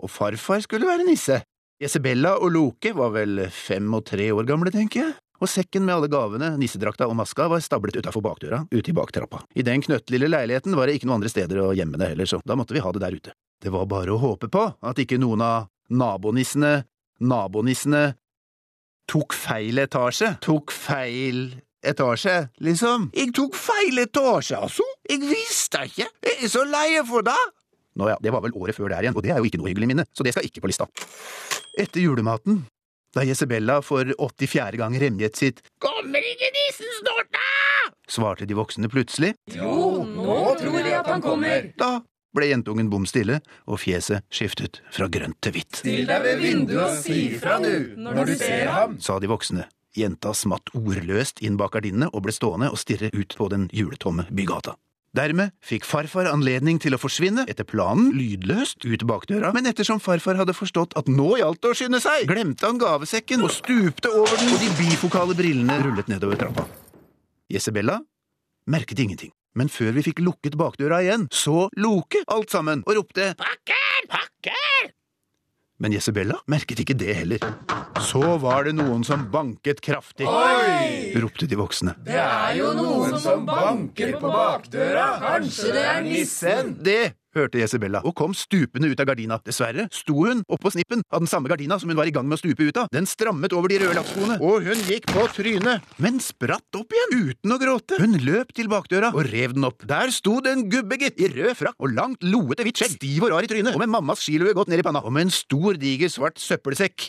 [0.00, 1.40] og farfar skulle være nisse.
[1.80, 5.94] Isabella og Loke var vel fem og tre år gamle, tenker jeg, og sekken med
[5.96, 9.42] alle gavene, nissedrakta og maska var stablet utafor bakdøra, ute i baktrappa.
[9.56, 12.42] I den knøttlille leiligheten var det ikke noen andre steder å gjemme det heller, så
[12.44, 13.34] da måtte vi ha det der ute.
[13.60, 16.84] Det var bare å håpe på at ikke noen av nabonissene,
[17.24, 18.04] nabonissene,
[19.10, 21.48] tok feil etasje, tok feil
[21.82, 23.08] etasje, liksom.
[23.16, 24.84] Jeg tok feil etasje, altså.
[25.08, 26.10] Jeg visste ikke.
[26.28, 27.38] Jeg er så leie for det.
[27.98, 29.72] Nå ja, det var vel året før der igjen, og det er jo ikke noe
[29.72, 30.86] hyggelig minne, så det skal ikke på lista.
[31.80, 32.62] Etter julematen,
[33.14, 34.76] da Jesabella for 84.
[34.78, 37.46] gang remjet sitt Kommer ikke nissen snart, da?
[38.10, 39.34] svarte de voksne plutselig.
[39.54, 41.68] Jo, nå tror jeg at han kommer.
[41.78, 42.00] Da
[42.34, 45.78] ble jentungen bom stille, og fjeset skiftet fra grønt til hvitt.
[45.82, 48.98] Still deg ved vinduet og si ifra, du, når du ser ham.
[49.02, 49.66] sa de voksne.
[49.98, 54.26] Jenta smatt ordløst inn bak gardinene og ble stående og stirre ut på den juletomme
[54.30, 54.76] bygata.
[55.10, 60.38] Dermed fikk farfar anledning til å forsvinne, etter planen, lydløst ut bakdøra, men ettersom farfar
[60.38, 64.38] hadde forstått at nå gjaldt det å skynde seg, glemte han gavesekken og stupte over
[64.38, 66.68] den, og de bifokale brillene rullet nedover trappa.
[67.50, 67.98] Jesebella
[68.70, 73.32] merket ingenting, men før vi fikk lukket bakdøra igjen, så Loke alt sammen og ropte
[73.40, 74.06] Pakker!
[74.14, 74.94] Pakker!
[75.80, 77.44] Men Jesabella merket ikke det heller.
[78.04, 80.26] Så var det noen som banket kraftig.
[80.28, 81.14] Oi!
[81.20, 81.94] ropte de voksne.
[82.04, 85.06] Det er jo noen som banker på bakdøra.
[85.24, 86.74] Kanskje det er nissen?
[86.84, 87.00] Det
[87.36, 89.38] hørte Jesibella og kom stupende ut av gardina.
[89.46, 92.38] Dessverre sto hun oppå snippen av den samme gardina som hun var i gang med
[92.38, 92.90] å stupe ut av.
[92.94, 97.30] Den strammet over de røde lakkskoene, og hun gikk på trynet, men spratt opp igjen
[97.30, 98.00] uten å gråte.
[98.02, 99.86] Hun løp til bakdøra og rev den opp.
[99.88, 103.26] Der sto det en gubbe, gitt, i rød frakk og langt, loete hvitt skjegg, stiv
[103.26, 105.34] og rar i trynet, og med mammas skilue godt ned i panna, og med en
[105.34, 107.08] stor, diger svart søppelsekk.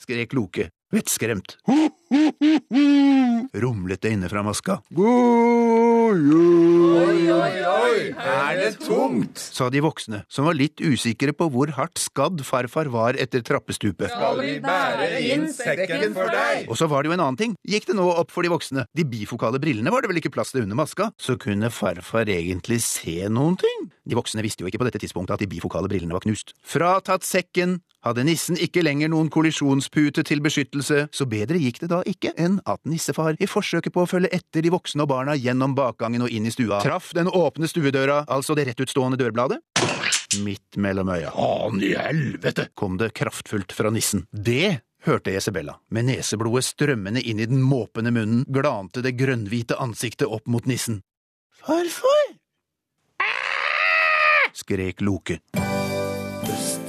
[0.00, 1.56] Skrek Loke, vettskremt.
[3.54, 4.80] Rumlet det inne fra maska.
[4.90, 6.96] God jul!
[7.00, 9.38] Oi, oi, oi, er det tungt?
[9.38, 14.10] sa de voksne, som var litt usikre på hvor hardt skadd farfar var etter trappestupet.
[14.10, 16.66] Skal vi bære inn sekken for deg?
[16.70, 17.54] Og så var det jo en annen ting.
[17.66, 18.86] Gikk det nå opp for de voksne?
[18.96, 21.10] De bifokale brillene var det vel ikke plass til under maska?
[21.20, 23.86] Så kunne farfar egentlig se noen ting?
[24.06, 26.56] De voksne visste jo ikke på dette tidspunktet at de bifokale brillene var knust.
[26.66, 32.00] Fratatt sekken hadde nissen ikke lenger noen kollisjonspute til beskyttelse, så bedre gikk det da
[32.08, 35.76] ikke enn at nissefar, i forsøket på å følge etter de voksne og barna gjennom
[35.78, 39.60] bakgangen og inn i stua, traff den åpne stuedøra, altså det rettutstående dørbladet,
[40.44, 41.34] midt mellom øya.
[41.34, 42.70] Faen i helvete!
[42.78, 44.24] kom det kraftfullt fra nissen.
[44.30, 45.78] Det hørte Isabella.
[45.90, 51.02] Med neseblodet strømmende inn i den måpende munnen glante det grønnhvite ansiktet opp mot nissen.
[51.60, 52.36] Farfar!
[54.60, 55.40] skrek Loke.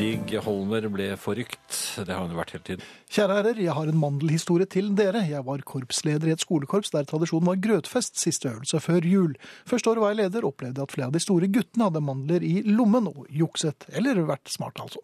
[0.02, 1.76] Stig Holmer ble forrykt.
[2.02, 2.86] Det har hun vært hele tiden.
[3.12, 5.20] Kjære herrer, jeg har en mandelhistorie til dere.
[5.30, 9.36] Jeg var korpsleder i et skolekorps der tradisjonen var grøtfest siste øvelse før jul.
[9.70, 12.46] Første året var jeg leder, opplevde jeg at flere av de store guttene hadde mandler
[12.48, 13.86] i lommen og jukset.
[13.94, 15.04] Eller vært smart, altså.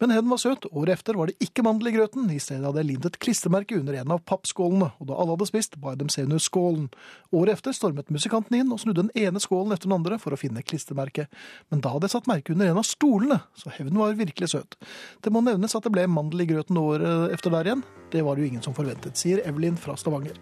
[0.00, 0.64] Men heden var søt.
[0.70, 2.30] Året efter var det ikke mandel i grøten.
[2.32, 5.50] I stedet hadde jeg limt et klistremerke under en av pappskålene, og da alle hadde
[5.50, 6.88] spist, ba jeg dem se under skålen.
[7.36, 10.40] Året efter stormet musikanten inn og snudde den ene skålen etter den andre for å
[10.40, 11.28] finne klistremerket.
[11.68, 14.76] Men da hadde jeg satt merke under en av stolene, så hevnen var virkelig søt.
[15.22, 17.84] Det må nevnes at det ble mandel i grøten året efter der igjen.
[18.12, 20.36] Det var jo ingen som forventet, sier Evelyn fra Stavanger.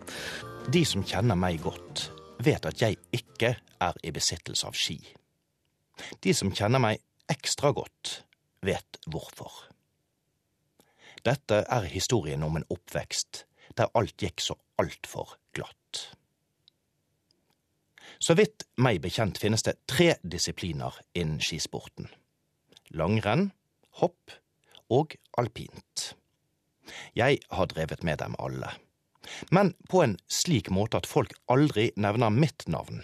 [0.72, 2.10] De som kjenner meg godt,
[2.44, 4.98] vet at jeg ikke er i besittelse av ski.
[6.20, 7.00] De som kjenner meg
[7.32, 8.22] ekstra godt,
[8.62, 9.52] vet hvorfor.
[11.24, 16.12] Dette er historien om en oppvekst der alt gikk så altfor glatt.
[18.22, 22.08] Så vidt meg bekjent finnes det tre disipliner innen skisporten.
[22.94, 23.50] Langrenn,
[24.00, 24.36] hopp
[24.92, 26.12] og alpint.
[27.18, 28.70] Jeg har drevet med dem alle,
[29.50, 33.02] men på en slik måte at folk aldri nevner mitt navn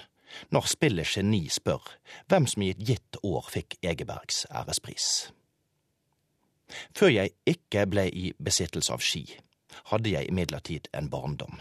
[0.55, 1.95] når spillet Geni spør
[2.31, 5.09] hvem som i et gitt år fikk Egebergs ærespris.
[6.97, 9.27] Før jeg ikke ble i besittelse av ski,
[9.91, 11.61] hadde jeg imidlertid en barndom.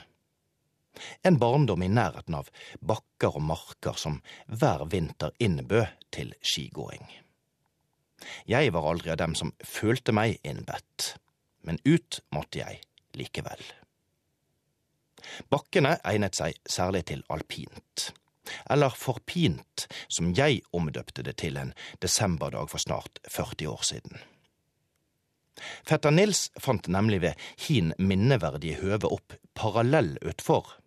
[1.26, 7.04] En barndom i nærheten av bakker og marker som hver vinter innbød til skigåing.
[8.50, 11.16] Jeg var aldri av dem som følte meg innbedt,
[11.66, 12.82] men ut måtte jeg
[13.18, 13.62] likevel.
[15.52, 18.12] Bakkene egnet seg særlig til alpint,
[18.70, 24.22] eller forpint, som jeg omdøpte det til en desemberdag for snart 40 år siden.
[25.86, 30.78] Fetter Nils fant nemlig ved hin minneverdige høve opp parallell utfor,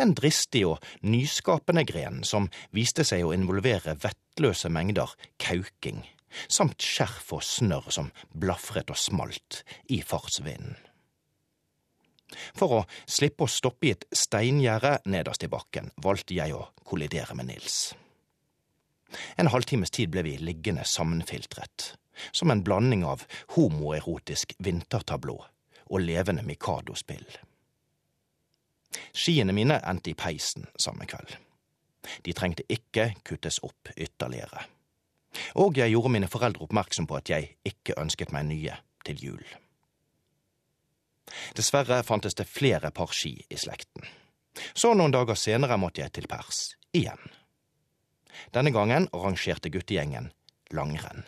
[0.00, 6.06] en dristig og nyskapende gren som viste seg å involvere vettløse mengder kauking
[6.48, 10.76] samt skjerf og snørr som blafret og smalt i fartsvinden.
[12.28, 17.36] For å slippe å stoppe i et steingjerde nederst i bakken, valgte jeg å kollidere
[17.38, 17.94] med Nils.
[19.40, 21.94] En halvtimes tid ble vi liggende sammenfiltret,
[22.32, 23.24] som en blanding av
[23.56, 25.38] homoerotisk vintertablå
[25.88, 27.24] og levende Mikado-spill.
[29.16, 31.36] Skiene mine endte i peisen samme kveld.
[32.24, 34.66] De trengte ikke kuttes opp ytterligere.
[35.60, 39.42] Og jeg gjorde mine foreldre oppmerksom på at jeg ikke ønsket meg nye til jul.
[41.56, 44.06] Dessverre fantes det flere par ski i slekten.
[44.74, 47.20] Så noen dager senere måtte jeg til pers igjen.
[48.54, 50.32] Denne gangen arrangerte guttegjengen
[50.74, 51.24] langrenn.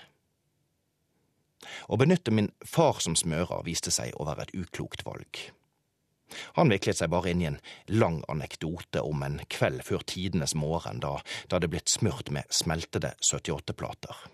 [1.88, 5.50] Å benytte min far som smører viste seg å være et uklokt valg.
[6.58, 11.02] Han viklet seg bare inn i en lang anekdote om en kveld før tidenes morgen
[11.02, 14.26] da det hadde blitt smurt med smeltede 78-plater.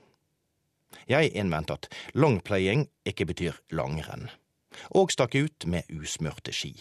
[1.06, 4.28] Jeg innvendte at longplaying ikke betyr langrenn,
[4.90, 6.74] og stakk ut med usmurte ski.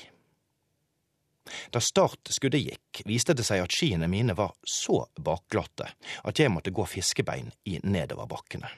[1.69, 5.91] Da startskuddet gikk, viste det seg at skiene mine var så bakglatte
[6.25, 8.71] at jeg måtte gå fiskebein i nedoverbakkene.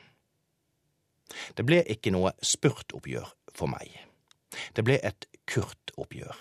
[1.55, 3.91] Det ble ikke noe spurtoppgjør for meg.
[4.75, 6.35] Det ble et Kurt-oppgjør.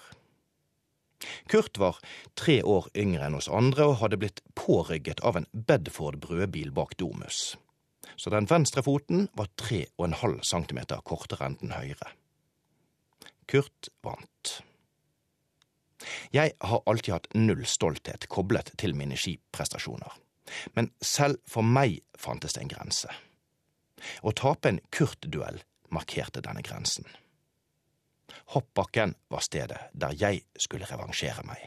[1.48, 1.98] Kurt var
[2.38, 6.96] tre år yngre enn oss andre og hadde blitt pårygget av en Bedford brødbil bak
[7.00, 7.56] Domus,
[8.16, 12.12] så den venstre foten var tre og en halv centimeter kortere enn den høyre.
[13.46, 14.56] Kurt vant.
[16.34, 20.18] Jeg har alltid hatt null stolthet koblet til mine skiprestasjoner,
[20.74, 23.10] men selv for meg fantes det en grense.
[24.22, 25.62] Å tape en Kurt-duell
[25.94, 27.06] markerte denne grensen.
[28.54, 31.62] Hoppbakken var stedet der jeg skulle revansjere meg.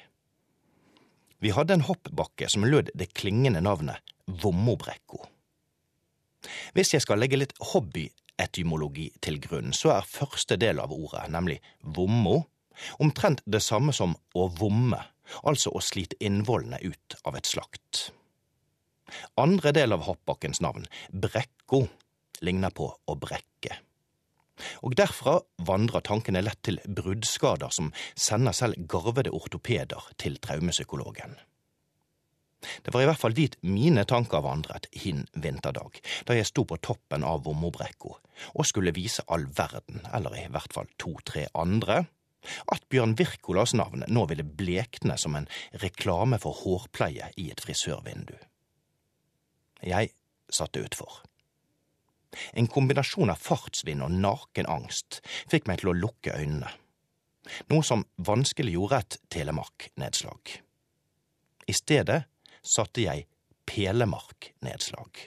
[1.40, 5.22] Vi hadde en hoppbakke som lød det klingende navnet Vommobrekko.
[6.76, 11.60] Hvis jeg skal legge litt hobbyetymologi til grunn, så er første del av ordet, nemlig
[11.84, 12.44] vommo,
[13.00, 15.02] omtrent det samme som å vomme,
[15.44, 18.10] altså å slite innvollene ut av et slakt.
[19.40, 21.88] Andre del av hoppbakkens navn, Brekko,
[22.46, 23.49] ligner på å brekke.
[24.86, 31.38] Og derfra vandrer tankene lett til bruddskader som sender selv garvede ortopeder til traumepsykologen.
[32.84, 36.80] Det var i hvert fall dit mine tanker vandret hin vinterdag, da jeg sto på
[36.84, 38.18] toppen av Vommobrekko
[38.52, 42.04] og skulle vise all verden, eller i hvert fall to–tre andre,
[42.72, 45.48] at Bjørn Wirkolas navn nå ville blekne som en
[45.84, 48.36] reklame for hårpleie i et frisørvindu.
[49.84, 50.12] Jeg
[50.52, 51.22] satte utfor.
[52.54, 56.70] En kombinasjon av fartsvind og naken angst fikk meg til å lukke øynene,
[57.72, 60.60] noe som vanskeliggjorde et telemarknedslag.
[61.70, 62.24] I stedet
[62.66, 63.26] satte jeg
[63.70, 65.26] Pelemark-nedslag.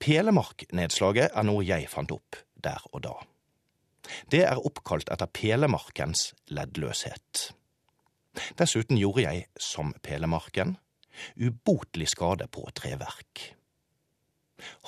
[0.00, 3.16] Pelemark-nedslaget er noe jeg fant opp der og da.
[4.32, 7.50] Det er oppkalt etter Pelemarkens leddløshet.
[8.56, 10.76] Dessuten gjorde jeg, som Pelemarken,
[11.40, 13.55] ubotelig skade på treverk.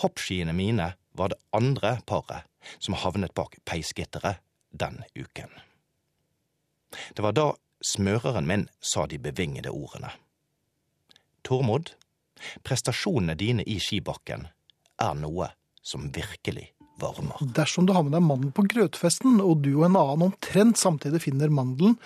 [0.02, 2.46] Hoppskiene mine var det andre paret
[2.78, 5.50] som havnet bak peisgitteret den uken.
[7.14, 7.52] Det var da
[7.84, 10.10] smøreren min sa de bevingede ordene.
[11.46, 11.92] Tormod,
[12.62, 14.48] prestasjonene dine i skibakken
[15.02, 15.50] er noe
[15.82, 17.38] som virkelig varmer.
[17.54, 21.22] Dersom du har med deg mannen på grøtfesten, og du og en annen omtrent samtidig
[21.24, 21.96] finner mandelen,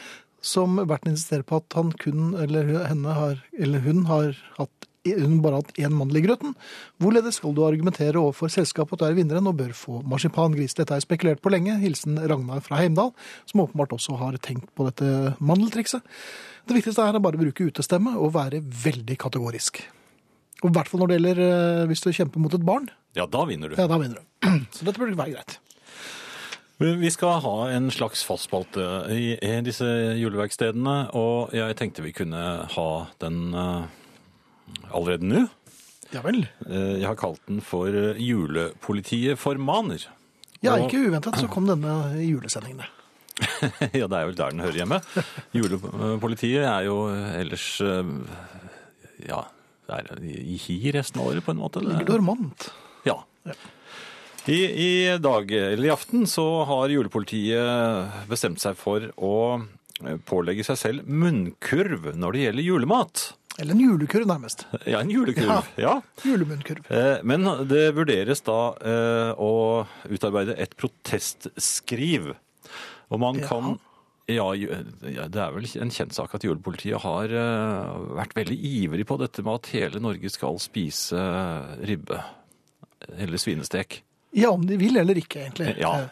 [0.42, 5.40] som verten insisterer på at han kun, eller henne har, eller hun har hatt hun
[5.42, 6.54] bare hatt én mandel i grøten.
[7.02, 10.76] Hvorledes skal du argumentere overfor selskapet at du er vinneren og bør få marsipangris?
[10.78, 11.74] Dette er spekulert på lenge.
[11.82, 13.10] Hilsen Ragnar fra Heimdal,
[13.50, 16.06] som åpenbart også har tenkt på dette mandeltrikset.
[16.68, 19.82] Det viktigste er å bare bruke utestemme og være veldig kategorisk.
[20.62, 22.86] Og I hvert fall når det gjelder eh, hvis du kjemper mot et barn.
[23.18, 23.76] Ja, da vinner du.
[23.80, 24.48] Ja, da vinner du.
[24.76, 25.58] Så dette burde være greit.
[26.82, 28.84] Vi skal ha en slags fastspalte
[29.14, 29.86] i i disse
[30.18, 32.40] juleverkstedene, og jeg tenkte vi kunne
[32.72, 32.86] ha
[33.22, 33.90] den eh,
[34.92, 35.44] allerede nå.
[36.12, 36.42] Ja vel.
[36.68, 40.04] Eh, Jeg har kalt den for eh, Julepolitiet formaner.
[40.62, 42.86] Ja, Og- ikke uventet så kom denne i julesendingene.
[43.96, 44.98] ja, det er vel der den hører hjemme.
[45.56, 48.12] Julepolitiet er jo ellers eh,
[49.28, 49.40] ja,
[49.88, 51.80] det er i hi resten av året på en måte.
[51.82, 52.68] Ligger dormant.
[53.08, 53.16] Ja.
[54.46, 59.66] I, I dag, eller i aften, så har julepolitiet bestemt seg for å eh,
[60.28, 63.22] pålegge seg selv munnkurv når det gjelder julemat.
[63.60, 64.62] Eller en julekurv, nærmest.
[64.88, 65.66] Ja, en julekurv.
[65.76, 65.98] Ja.
[66.24, 66.86] Julemunnkurv.
[66.88, 69.50] Eh, Men det vurderes da eh, å
[70.08, 72.32] utarbeide et protestskriv.
[73.12, 73.48] Og man Ja.
[73.48, 73.78] kan
[74.30, 79.18] ja, det er vel en kjent sak at julepolitiet har eh, vært veldig ivrig på
[79.20, 81.20] dette med at hele Norge skal spise
[81.84, 82.22] ribbe.
[83.18, 84.00] Eller svinestek.
[84.32, 85.74] Ja, om de vil eller ikke, egentlig.
[85.82, 86.06] Ja.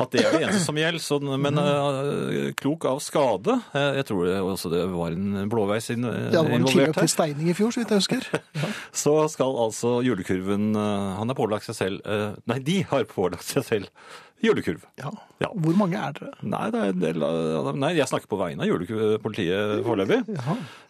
[0.00, 1.02] Eh, at det er det eneste som gjelder.
[1.04, 5.90] Så, men uh, klok av skade eh, Jeg tror det også det var en blåveis
[5.94, 7.04] inn, Ja, det var en involvert her.
[7.04, 8.26] til steining i fjor, så vidt jeg husker.
[9.04, 13.46] Så skal altså julekurven eh, Han har pålagt seg selv uh, Nei, de har pålagt
[13.46, 13.94] seg selv
[14.40, 14.84] julekurv.
[14.96, 15.10] Ja.
[15.40, 15.50] Ja.
[15.52, 16.32] Hvor mange er dere?
[16.44, 20.20] Nei, det er en del av Nei, jeg snakker på vegne av julepolitiet foreløpig.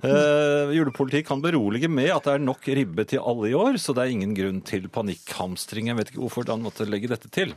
[0.07, 3.95] Eh, julepolitiet kan berolige med at det er nok ribbe til alle i år, så
[3.97, 5.91] det er ingen grunn til panikkhamstring.
[5.91, 7.55] Jeg vet ikke hvorfor han måtte legge dette til.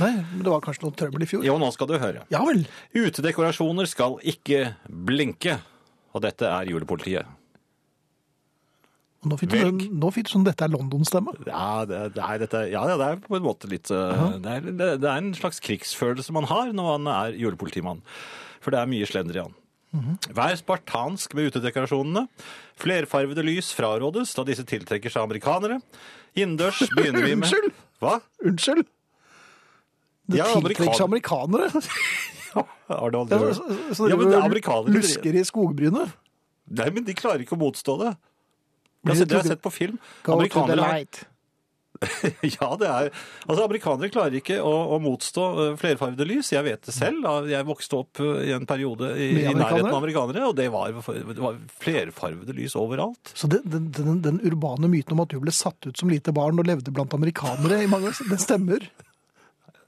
[0.00, 1.44] Nei, men det var kanskje noe trøbbel i fjor.
[1.46, 2.24] Jo, nå skal du høre.
[2.32, 2.64] Ja vel.
[2.96, 5.58] Utedekorasjoner skal ikke blinke.
[6.14, 7.26] Og dette er julepolitiet.
[9.24, 9.84] Og Nå fikk du, Velg.
[9.96, 11.32] nå fikk du sånn dette er London-stemme.
[11.48, 14.58] Ja, det, det, er, dette, ja, ja, det er på en måte litt uh, det,
[14.58, 18.02] er, det, det er en slags krigsfølelse man har når man er julepolitimann.
[18.60, 19.60] For det er mye slender i han
[20.34, 22.24] Vær spartansk med utedekorasjonene.
[22.82, 25.78] Flerfarvede lys frarådes, da disse tiltrekker seg amerikanere.
[26.34, 27.76] Innendørs begynner vi med Unnskyld!
[28.02, 28.16] Hva?
[28.42, 28.88] Unnskyld!
[30.26, 31.70] Det Ja, tiltrekker amerikanere.
[32.88, 36.14] Har du Ja, så, så, så Ja, men det er amerikanere lusker i skogbrynet.
[36.74, 38.14] Nei, men de klarer ikke å motstå det.
[39.04, 39.98] Altså, det har jeg sett på film.
[40.24, 41.24] Go to the light.
[42.42, 43.08] Ja, det er
[43.46, 46.50] Altså, amerikanere klarer ikke å, å motstå eh, flerfarvede lys.
[46.52, 47.26] Jeg vet det selv.
[47.48, 50.90] Jeg vokste opp eh, i en periode i, i nærheten av amerikanere, og det var,
[50.90, 53.34] det var flerfarvede lys overalt.
[53.36, 56.34] Så det, den, den, den urbane myten om at du ble satt ut som lite
[56.34, 58.88] barn og levde blant amerikanere i mange år, den stemmer.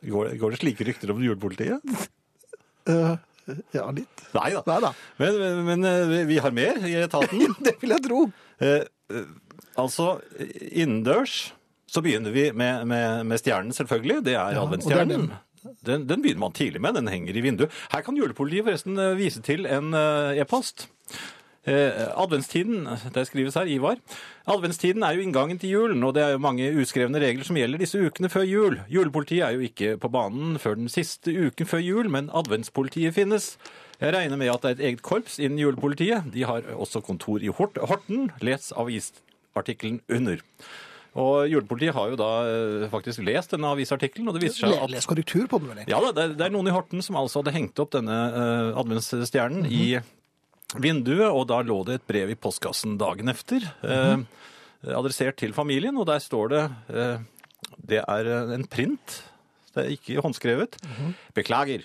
[0.06, 1.80] Går, går det slike rykter om julepolitiet?
[2.88, 3.16] Eh,
[3.74, 4.22] ja, litt.
[4.34, 4.62] Nei da.
[4.66, 4.90] Nei da.
[5.22, 7.42] Men, men, men eh, vi- har mer i etaten.
[7.66, 8.20] Det vil jeg tro.
[8.62, 9.28] Eh, eh,
[9.78, 10.16] altså,
[10.70, 11.52] innendørs
[11.90, 14.20] så begynner vi med, med, med stjernen, selvfølgelig.
[14.26, 15.28] Det er Ja, adventsstjernen.
[15.30, 16.94] er Den, den begynner man tidlig med.
[16.98, 17.74] Den henger i vinduet.
[17.92, 20.88] Her kan julepolitiet forresten vise til en e-post.
[21.66, 23.96] Eh, adventstiden, det skrives her, Ivar.
[24.46, 27.82] Adventstiden er jo inngangen til julen, og det er jo mange uskrevne regler som gjelder
[27.82, 28.78] disse ukene før jul.
[28.86, 33.56] Julepolitiet er jo ikke på banen før den siste uken før jul, men adventspolitiet finnes.
[33.98, 36.30] Jeg regner med at det er et eget korps innen julepolitiet.
[36.30, 38.30] De har også kontor i Hort Horten.
[38.46, 40.44] Les avisartikkelen under.
[41.16, 44.92] Og julepolitiet har jo da eh, faktisk lest denne avisartikkelen, og det viser seg at
[44.92, 45.86] Les korrektur på den, vel?
[45.88, 49.72] ja det er, noen i Horten som altså hadde hengt opp denne uh, adventsstjernen -hmm.
[49.72, 50.15] i
[50.74, 54.26] vinduet, og da lå det et brev i postkassen dagen efter, eh, Mhm.
[54.86, 57.18] adressert til familien, og der står det eh,
[57.86, 59.22] Det er eh, en print,
[59.74, 60.76] det er ikke håndskrevet.
[60.84, 61.14] Mhm.
[61.34, 61.82] Beklager,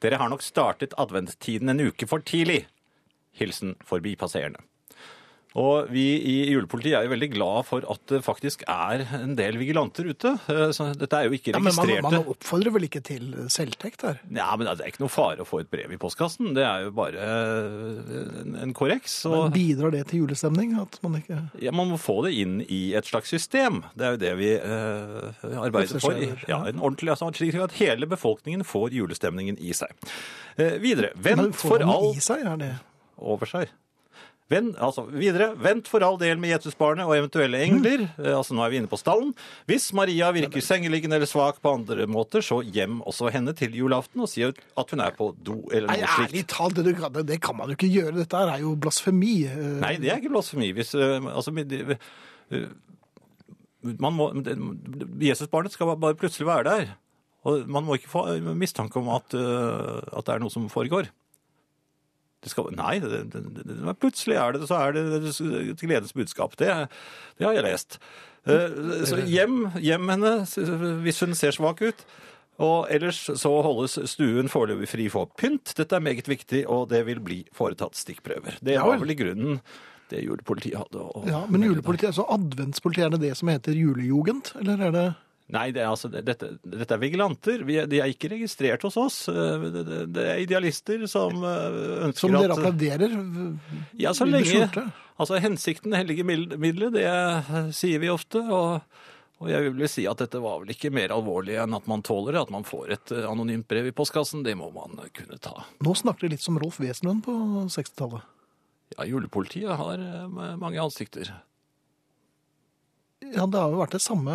[0.00, 2.66] dere har nok startet adventstiden en uke for tidlig.
[3.34, 4.58] Hilsen forbipasserende.
[5.58, 9.58] Og vi i julepolitiet er jo veldig glad for at det faktisk er en del
[9.60, 10.34] vigilanter ute.
[10.48, 14.06] Eh, Så dette er jo ikke Ja, men man, man oppfordrer vel ikke til selvtekt
[14.06, 14.20] her?
[14.32, 16.54] ja, men Det er ikke noe fare å få et brev i postkassen.
[16.56, 19.18] Det er jo bare eh, en, korreks.
[19.28, 20.72] Men bidrar det til julestemning?
[20.80, 23.82] At man ikke ja, man må få det inn i et slags system.
[23.98, 26.16] Det er jo det vi eh, arbeider for.
[26.48, 29.92] Ja, en ordentlig, altså, slik at hele befolkningen får julestemningen i seg.
[30.56, 31.12] Eh, videre.
[31.16, 32.80] Vent for all er
[33.22, 33.70] over seg.
[34.52, 35.50] Vent, altså, videre.
[35.64, 38.04] Vent for all del med Jesusbarnet og eventuelle engler.
[38.20, 39.30] Eh, altså, nå er vi inne på stallen.
[39.70, 44.20] Hvis Maria virker sengeliggende eller svak på andre måter, så hjem også henne til julaften
[44.26, 46.28] og si at hun er på do eller Nei, noe slikt.
[46.34, 48.16] ærlig talt, det, du- det, kan man jo ikke gjøre.
[48.20, 49.34] Dette er jo blasfemi.
[49.48, 50.72] Eh, Nei, det er ikke blasfemi.
[50.76, 51.54] Hvis, eh, altså,
[53.82, 54.28] må,
[55.22, 56.92] Jesusbarnet skal bare plutselig være der.
[57.48, 61.08] Og man må ikke få mistanke om at, at det er noe som foregår.
[62.42, 66.56] Det skal, nei, det, det, det, plutselig er det så er det et gledens budskap.
[66.58, 66.68] Det,
[67.38, 67.98] det har jeg lest.
[68.50, 68.66] Eh,
[69.06, 70.32] Så hjem, hjem henne
[71.04, 72.02] hvis hun ser svak ut.
[72.62, 75.72] Og ellers så holdes stuen foreløpig fri for pynt.
[75.78, 78.58] Dette er meget viktig, og det vil bli foretatt stikkprøver.
[78.62, 79.14] Det var vel.
[79.14, 79.62] i grunnen
[80.12, 81.06] det julepolitiet hadde.
[81.30, 84.52] Ja, Men julepolitiet, altså adventspolitiet, er det det som heter julejugend?
[84.60, 85.06] Eller er det
[85.52, 87.60] Nei, det er, altså, dette, dette er vigilanter.
[87.68, 89.16] Vi de er ikke registrert hos oss.
[89.28, 93.16] Eh, Det, det, det er idealister som ønsker ønsker som dere at applauderer?
[94.00, 94.70] Ja, så lenge.
[95.20, 98.40] Altså, hensikten hellige mid- middelet, det eh, sier vi ofte.
[98.48, 98.80] Og,
[99.42, 102.32] og jeg vil si at dette var vel ikke mer alvorlig enn at man tåler
[102.38, 102.46] det.
[102.48, 105.66] At man får et eh, anonymt brev i postkassen, det må man eh, kunne ta.
[105.84, 107.36] Nå snakker de litt som Rolf Wesenlund på
[107.76, 108.24] 60-tallet.
[108.96, 111.28] Ja, julepolitiet har eh, mange ansikter.
[113.22, 114.34] Ja, det har jo vært det samme.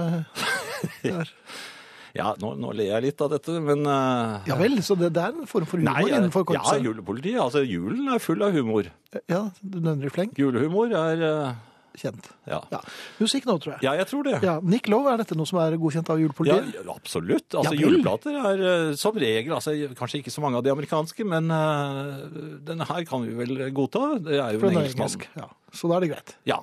[2.18, 5.22] Ja, nå, nå ler jeg litt av dette, men uh, Ja vel, så det, det
[5.22, 6.86] er en form for humor Nei, innenfor ja, korpset?
[6.88, 7.38] julepolitiet.
[7.44, 8.90] Altså, julen er full av humor.
[9.30, 10.32] Ja, du nevner i fleng.
[10.40, 11.60] Julehumor er eh,
[11.98, 12.30] kjent.
[12.50, 12.62] Ja.
[12.72, 12.80] Ja.
[13.20, 13.84] Musikk nå, tror jeg.
[13.88, 14.38] ja, jeg tror det.
[14.46, 16.74] Ja, Nick Love, er dette noe som er godkjent av julepolitiet?
[16.78, 17.48] ja, absolutt.
[17.54, 21.26] Altså, Ja juleplater er eh, som regel altså, Kanskje ikke så mange av de amerikanske,
[21.28, 22.26] men uh,
[22.68, 24.18] denne her kan vi vel godta.
[24.24, 25.10] Det er jo For en engelskmann.
[25.10, 25.28] engelsk.
[25.38, 25.48] Ja.
[25.74, 26.34] Så da er det greit.
[26.48, 26.58] Ja.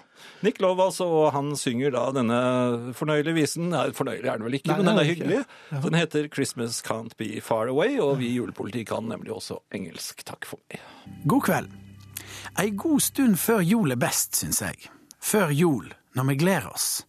[0.47, 2.39] Nick Love, altså, og han synger da denne
[2.97, 3.69] fornøyelige visen.
[3.75, 5.41] Nei, fornøyelig er den vel ikke, Nei, men den er hyggelig.
[5.71, 5.81] Ja.
[5.85, 10.25] Den heter 'Christmas Can't Be Far Away', og vi i julepolitiet kan nemlig også engelsk.
[10.25, 10.81] Takk for meg.
[11.29, 11.73] God kveld.
[12.61, 14.89] Ei god stund før jul er best, syns jeg.
[15.25, 17.07] Før jul, når vi gleder oss.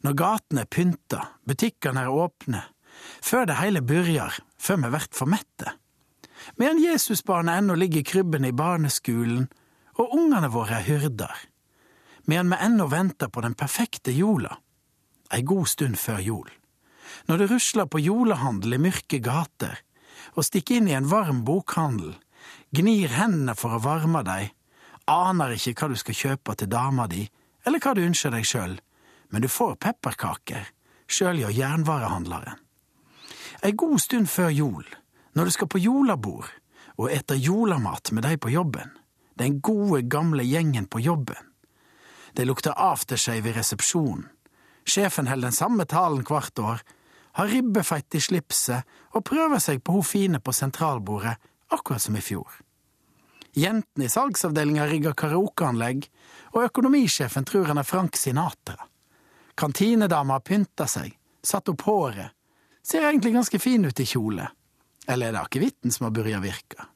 [0.00, 2.62] Når gatene er pynta, butikkene er åpne.
[3.20, 5.74] Før det hele begynner, før vi vert for mette.
[6.56, 9.50] Medan Jesusbarnet ennå ligger i krybben i barneskolen,
[9.98, 11.34] og ungene våre er hyrder.
[12.24, 14.56] Medan vi ennå venter på den perfekte jola.
[15.34, 16.48] Ei god stund før jul.
[17.28, 19.76] Når det rusler på julehandel i mørke gater,
[20.36, 22.14] og stikker inn i en varm bokhandel,
[22.72, 24.54] gnir hendene for å varme deg,
[25.08, 27.26] aner ikke hva du skal kjøpe til dama di,
[27.68, 28.78] eller hva du ønsker deg sjøl,
[29.28, 30.70] men du får pepperkaker,
[31.04, 32.56] sjøl gjør jernvarehandleren.
[33.60, 34.86] Ei god stund før jol,
[35.36, 36.48] når du skal på jolabord
[36.98, 38.94] og ete jolamat med de på jobben,
[39.38, 41.44] den gode, gamle gjengen på jobben.
[42.32, 44.24] Det lukter aftershave i resepsjonen.
[44.88, 46.80] Sjefen holder den samme talen hvert år,
[47.36, 51.36] har ribbefett i slipset og prøver seg på ho fine på sentralbordet,
[51.68, 52.48] akkurat som i fjor.
[53.58, 56.08] Jentene i salgsavdelinga rigger karaokeanlegg,
[56.58, 58.88] og økonomisjefen tror han er Frank Sinatra.
[59.58, 62.34] Kantinedama har pynta seg, satt opp håret,
[62.82, 64.46] ser egentlig ganske fin ut i kjole.
[65.08, 66.86] Eller er det akevitten som har å virke?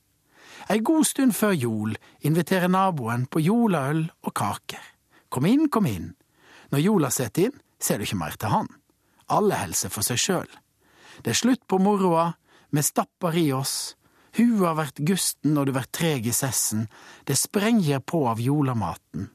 [0.71, 4.83] Ei god stund før jul inviterer naboen på jolaøl og kaker.
[5.29, 6.13] Kom inn, kom inn.
[6.71, 8.69] Når jola setter inn, ser du ikke mer til han.
[9.33, 10.51] Alle helser for seg sjøl.
[11.23, 12.33] Det er slutt på moroa,
[12.71, 13.97] vi stapper i oss.
[14.39, 16.87] Hua vert gusten når du vert treg i sessen,
[17.29, 19.29] det sprenger på av julamaten.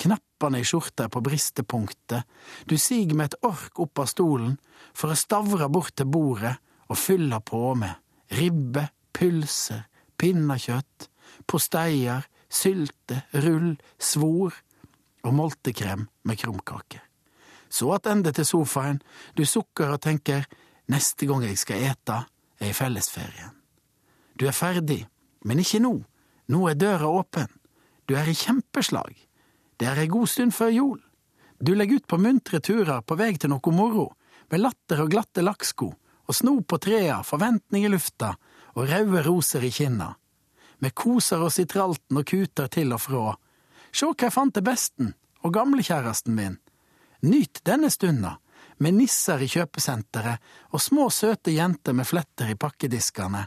[0.00, 2.24] Knappane i skjorta er på bristepunktet,
[2.64, 4.56] du siger med et ork opp av stolen
[4.96, 6.54] for å stavre bort til bordet
[6.88, 9.84] og fylle på med ribbe, pølser,
[10.20, 11.10] pinnekjøtt,
[11.50, 14.56] posteier, sylte, rull, svor
[15.26, 17.04] og moltekrem med krumkaker.
[17.70, 18.98] Så attende til sofaen,
[19.36, 20.48] du sukker og tenker
[20.90, 22.22] neste gang jeg skal ete,
[22.60, 23.52] er i fellesferien.
[24.34, 25.04] Du er ferdig,
[25.44, 25.92] men ikke nå,
[26.50, 27.52] nå er døra åpen,
[28.08, 29.14] du er i kjempeslag,
[29.80, 30.98] det er ei god stund før jul.
[31.60, 34.10] Du legger ut på muntre turer på vei til noe moro,
[34.52, 35.88] med latter og glatte lakksko,
[36.28, 38.34] og sno på trea, forventning i lufta
[38.76, 40.12] og røde roser i kinna.
[40.80, 43.32] Me koser oss i tralten og kuter til og fra.
[43.92, 46.60] Sjå hva jeg fant til besten, og gamlekjæresten min.
[47.24, 48.36] Nyt denne stunda,
[48.80, 53.46] med nisser i kjøpesenteret og små søte jenter med fletter i pakkediskene.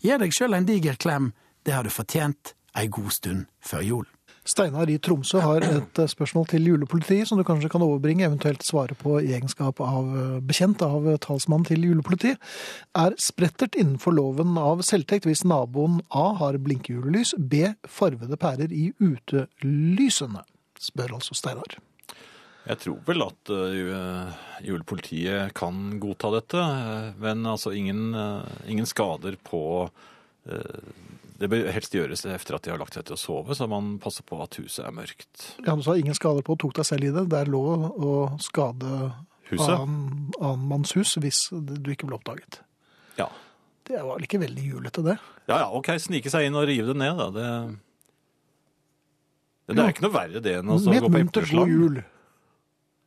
[0.00, 1.32] Gi deg sjøl en diger klem,
[1.64, 4.06] det har du fortjent ei god stund før jul.
[4.46, 8.62] Steinar i Tromsø har et eh, spørsmål til julepolitiet som du kanskje kan overbringe, eventuelt
[8.62, 12.38] svare på i egenskap av eh, bekjent av eh, talsmannen til julepolitiet.
[12.94, 18.92] Er sprettert innenfor loven av selvtekt hvis naboen A har blinkehjulelys, B farvede pærer i
[19.02, 20.46] utelysene?
[20.78, 21.78] Spør altså Steinar.
[22.66, 23.50] Jeg tror vel at
[24.66, 26.62] julepolitiet kan godta dette,
[27.22, 28.10] men altså ingen,
[28.66, 29.86] ingen skader på
[31.36, 33.98] Det bør helst gjøres etter at de har lagt seg til å sove, så man
[34.00, 35.50] passer på at huset er mørkt.
[35.66, 37.26] Ja, du sa ingen skader på, tok deg selv i det.
[37.28, 39.12] Det er lov å skade
[39.50, 39.68] Huset?
[39.76, 42.62] annen, annen manns hus hvis du ikke ble oppdaget.
[43.20, 43.28] Ja.
[43.86, 45.18] Det var vel ikke veldig julete, det.
[45.46, 47.28] Ja, ja, ok, snike seg inn og rive det ned, da.
[47.36, 47.76] Det,
[49.76, 51.70] det er ikke noe verre det enn å gå på epleslag.
[51.70, 52.00] jul.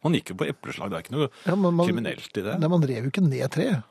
[0.06, 2.60] Man gikk jo på epleslag, det er ikke noe Ja, man- kriminelt i det.
[2.62, 3.84] Nei, man rev jo ikke ned treet.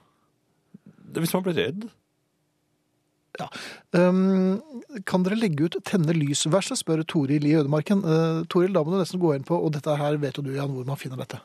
[1.19, 1.89] Hvis man ble redd.
[3.95, 4.59] Um,
[5.07, 8.03] kan dere legge ut 'Tenne lys'-verset, spør Toril i Ødemarken.
[8.03, 10.53] Uh, Toril, da må du nesten gå inn på, og dette her vet jo du,
[10.57, 11.41] Jan, hvor man finner dette.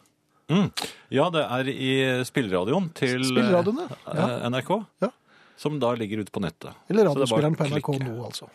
[0.51, 0.69] Mm.
[1.13, 1.91] Ja, det er i
[2.27, 4.25] spilleradioen til Spilleradioen, ja.
[4.27, 4.73] eh, NRK.
[5.05, 5.09] Ja.
[5.57, 6.75] Som da ligger ute på nettet.
[6.91, 8.49] Eller er radiospilleren på NRK nå, altså.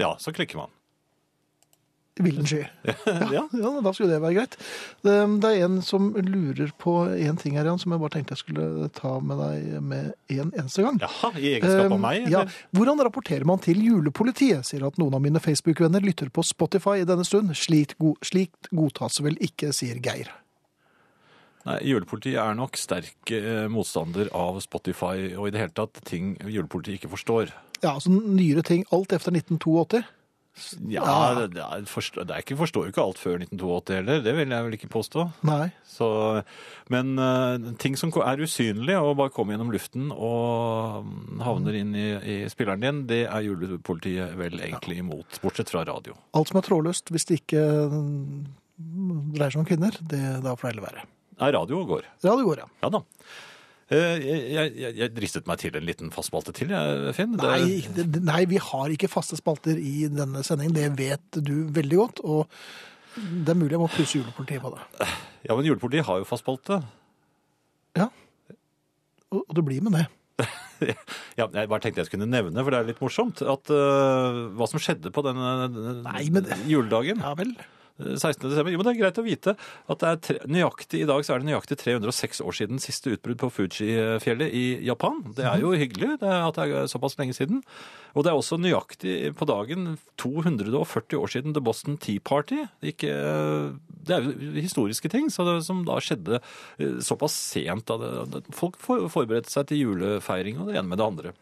[0.00, 0.72] Ja, så klikker man.
[2.16, 2.62] Villen sky.
[3.34, 3.42] ja.
[3.52, 4.54] Ja, da skulle det være greit.
[5.04, 8.32] Det, det er en som lurer på en ting her, Jan, som jeg bare tenkte
[8.36, 11.00] jeg skulle ta med deg med en eneste gang.
[11.02, 12.24] Jaha, i egenskap av meg?
[12.24, 12.32] meg?
[12.32, 12.46] Ja.
[12.76, 14.64] Hvordan rapporterer man til julepolitiet?
[14.68, 17.52] Sier at noen av mine Facebook-venner lytter på Spotify i denne stund.
[17.58, 20.32] Slikt, go slikt godtas vel ikke, sier Geir.
[21.66, 26.36] Nei, Julepolitiet er nok sterk eh, motstander av Spotify og i det hele tatt ting
[26.46, 27.50] julepolitiet ikke forstår.
[27.82, 28.84] Ja, altså nyere ting.
[28.94, 30.04] Alt efter 1982.
[30.88, 31.04] Ja.
[31.36, 34.54] Det, det, er, det er ikke, forstår jo ikke alt før 1982 heller, det vil
[34.54, 35.26] jeg vel ikke påstå.
[35.48, 35.66] Nei.
[35.88, 36.08] Så,
[36.92, 41.92] men uh, ting som er usynlige og bare kommer gjennom luften og mm, havner inn
[41.96, 46.16] i, i spilleren din, det er julepolitiet vel egentlig imot, bortsett fra radio.
[46.36, 47.66] Alt som er trådløst, hvis det ikke
[48.76, 51.04] dreier seg om kvinner, det, da får det heller være.
[51.36, 52.08] Nei, radio går.
[52.24, 52.70] Radio går, ja.
[52.86, 53.04] Ja da.
[53.86, 57.36] Eh, Jeg, jeg, jeg dristet meg til en liten fastspalte til, jeg, Finn.
[57.38, 60.74] Det- Nei, det, nei, vi har ikke faste spalter i denne sendingen.
[60.74, 62.20] Det vet du veldig godt.
[62.26, 62.48] Og
[63.16, 65.08] det er mulig jeg må pusse julepolitiet på det.
[65.46, 66.80] Ja, men Julepolitiet har jo fast spalte.
[69.32, 70.06] Og, og det blir med det.
[71.38, 74.66] Ja, jeg bare tenkte jeg skulle nevne, for det er litt morsomt, at uh, hva
[74.68, 77.22] som skjedde på denne, denne juledagen.
[77.24, 77.54] Ja vel.
[77.98, 78.50] 16.
[78.50, 78.72] desember.
[78.72, 81.34] Jo, men det er greit å vite at det er tre, nøyaktig, i dag så
[81.34, 85.22] er det nøyaktig 306 år siden siste utbrudd på Fuji-fjellet i Japan.
[85.36, 87.62] Det er jo hyggelig det at det er såpass lenge siden.
[88.16, 92.62] Og det er også nøyaktig på dagen 240 år siden The Boston Tea Party.
[92.84, 93.12] Ikke,
[94.08, 97.88] det er jo historiske ting det, som da skjedde eh, såpass sent.
[97.88, 101.34] Da folk forberedte seg til julefeiring og det ene med det andre.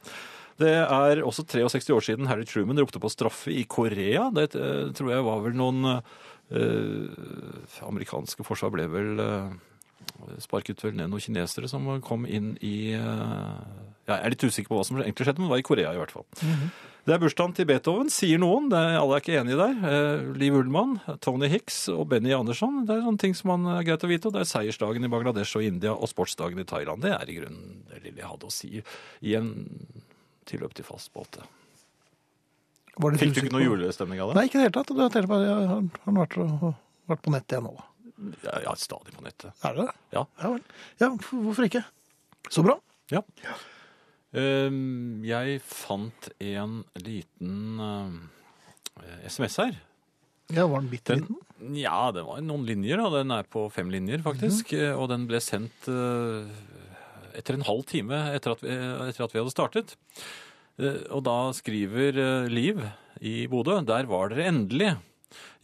[0.61, 4.29] Det er også 63 år siden Harry Truman ropte på straffe i Korea.
[4.35, 6.21] Det eh, tror jeg var vel noen eh,
[6.53, 9.55] Amerikanske forsvar ble vel eh,
[10.43, 13.61] Sparket vel ned noen kinesere som kom inn i eh,
[14.09, 16.01] Jeg er litt usikker på hva som egentlig skjedde, men det var i Korea i
[16.03, 16.27] hvert fall.
[17.05, 18.71] Det er bursdagen til Beethoven, sier noen.
[18.73, 19.75] Det er, alle er ikke enige der.
[19.89, 22.87] Eh, Liv Ullmann, Tony Hicks og Benny Andersson.
[22.89, 24.31] Det er sånne ting som man er greit å vite.
[24.31, 27.05] Og det er seiersdagen i Bangladesh og India og sportsdagen i Thailand.
[27.05, 29.53] Det er i grunnen det lille jeg hadde å si i en
[30.49, 31.41] tilløp til fast båt.
[33.03, 34.37] Var det Fikk du ikke noe julestemning av det?
[34.39, 34.93] Nei, ikke i det hele tatt.
[34.95, 36.37] Du har bare, jeg har har vært,
[37.11, 37.75] vært på nettet igjen nå.
[38.45, 39.51] Jeg ja, stadig på nettet.
[39.67, 39.95] Er det det?
[40.15, 40.23] Ja.
[40.41, 40.51] Ja.
[41.03, 41.83] Ja, hvorfor ikke?
[42.55, 42.77] Så bra.
[43.11, 43.25] Ja.
[44.35, 49.75] Ehm, jeg fant en liten eh, SMS her.
[50.53, 51.41] Ja, var den bitte liten?
[51.79, 53.01] ja, det var noen linjer.
[53.01, 53.11] da.
[53.19, 54.75] Den er på fem linjer, faktisk.
[54.77, 56.49] Eh, Og den ble sendt eh,
[57.35, 58.75] etter en halv time etter at vi,
[59.11, 59.97] etter at vi hadde startet.
[60.81, 62.81] Eh, Og da skriver eh, Liv
[63.25, 64.95] i Bodø Der var dere endelig.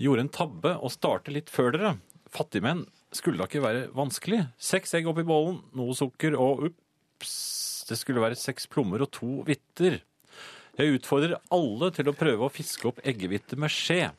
[0.00, 1.96] Gjorde en tabbe og startet litt før dere.
[2.30, 2.84] Fattigmenn
[3.14, 4.44] skulle da ikke være vanskelig.
[4.58, 7.32] Seks egg oppi bollen, noe sukker og ups,
[7.90, 9.98] det skulle være seks plommer og to hvitter.
[10.78, 14.12] Jeg utfordrer alle til å prøve å fiske opp eggehvite med skje.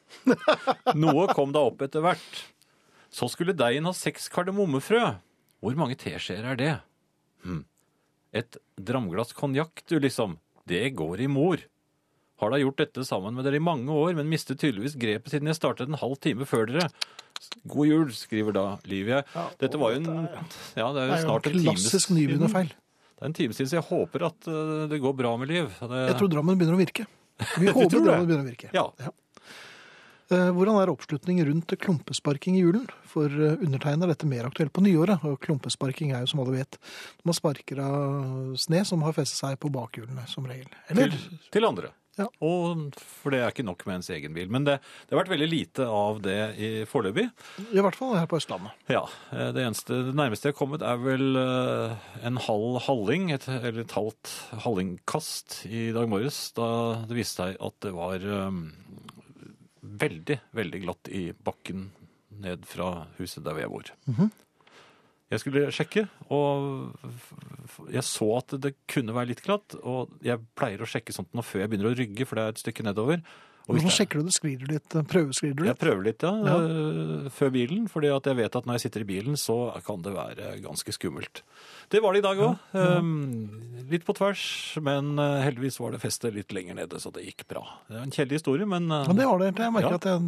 [1.00, 2.42] Noe kom da opp etter hvert.
[3.12, 5.02] Så skulle deigen ha seks kardemommefrø.
[5.64, 6.74] Hvor mange teskjeer er det?
[7.48, 7.64] Hm.
[8.36, 10.36] Et dramglass konjakk, du liksom.
[10.70, 11.64] Det går i mor.
[12.42, 15.50] Har da gjort dette sammen med dere i mange år, men mistet tydeligvis grepet siden
[15.52, 16.88] jeg startet en halv time før dere.
[17.70, 19.22] God jul, skriver da Livia.
[19.62, 20.28] Dette var jo en
[20.78, 22.72] Ja, det er jo snart en times klassisk nybegynnerfeil.
[22.72, 25.68] Det er en time siden, så jeg håper at eh, det går bra med Liv.
[25.78, 26.06] Det...
[26.10, 27.06] Jeg tror Drammen begynner å virke.
[27.62, 28.02] Vi håper?
[28.02, 28.72] Drammen begynner å virke.
[28.74, 28.88] Ja.
[30.32, 32.88] Eh, Hvordan er oppslutning rundt klumpesparking i julen?
[33.12, 36.62] For eh, undertegnede er dette mer aktuelt på nyåret, og klumpesparking er jo som alle
[36.62, 36.78] vet
[37.22, 40.70] når man sparker av sne som har festet seg på bakhjulene, som regel.
[40.94, 41.12] Eller?
[41.12, 41.92] Til, til andre.
[42.44, 42.92] Og,
[43.24, 44.50] for det er ikke nok med ens egen bil.
[44.52, 44.76] Men det,
[45.08, 47.24] det har vært veldig lite av det i foreløpig.
[47.72, 48.76] I hvert fall her på Østlandet.
[48.92, 49.02] Ja,
[49.34, 53.84] eh, det, eneste, det nærmeste jeg har kommet er vel en halv halling, et, eller
[53.84, 54.36] et halvt
[54.68, 56.70] hallingkast i dag morges, da
[57.10, 58.28] det viste seg at det var
[60.00, 61.90] veldig, veldig glatt i bakken
[62.42, 63.92] ned fra huset der hvor jeg bor.
[64.08, 64.32] Mhm.
[65.32, 66.92] Jeg skulle sjekke, og
[67.88, 69.78] jeg så at det kunne være litt glatt.
[69.80, 72.52] Og jeg pleier å sjekke sånt nå før jeg begynner å rygge, for det er
[72.52, 73.22] et stykke nedover.
[73.68, 74.34] Hvordan sjekker du det?
[74.36, 74.96] Sklir du litt?
[74.96, 75.68] eh, du litt?
[75.70, 76.56] jeg prøver litt, ja, Ja.
[76.60, 80.02] øh, før bilen, fordi at jeg vet at når jeg sitter i bilen, så kan
[80.02, 81.42] det være ganske skummelt.
[81.90, 82.58] Det var det i dag òg.
[83.92, 87.46] litt på tvers, men øh, heldigvis var det festet litt lenger nede, så det gikk
[87.52, 87.64] bra.
[87.90, 89.52] Det er en kjedelig historie, men Men det var det.
[89.58, 89.96] Jeg merker Ja.
[89.96, 90.22] at jeg,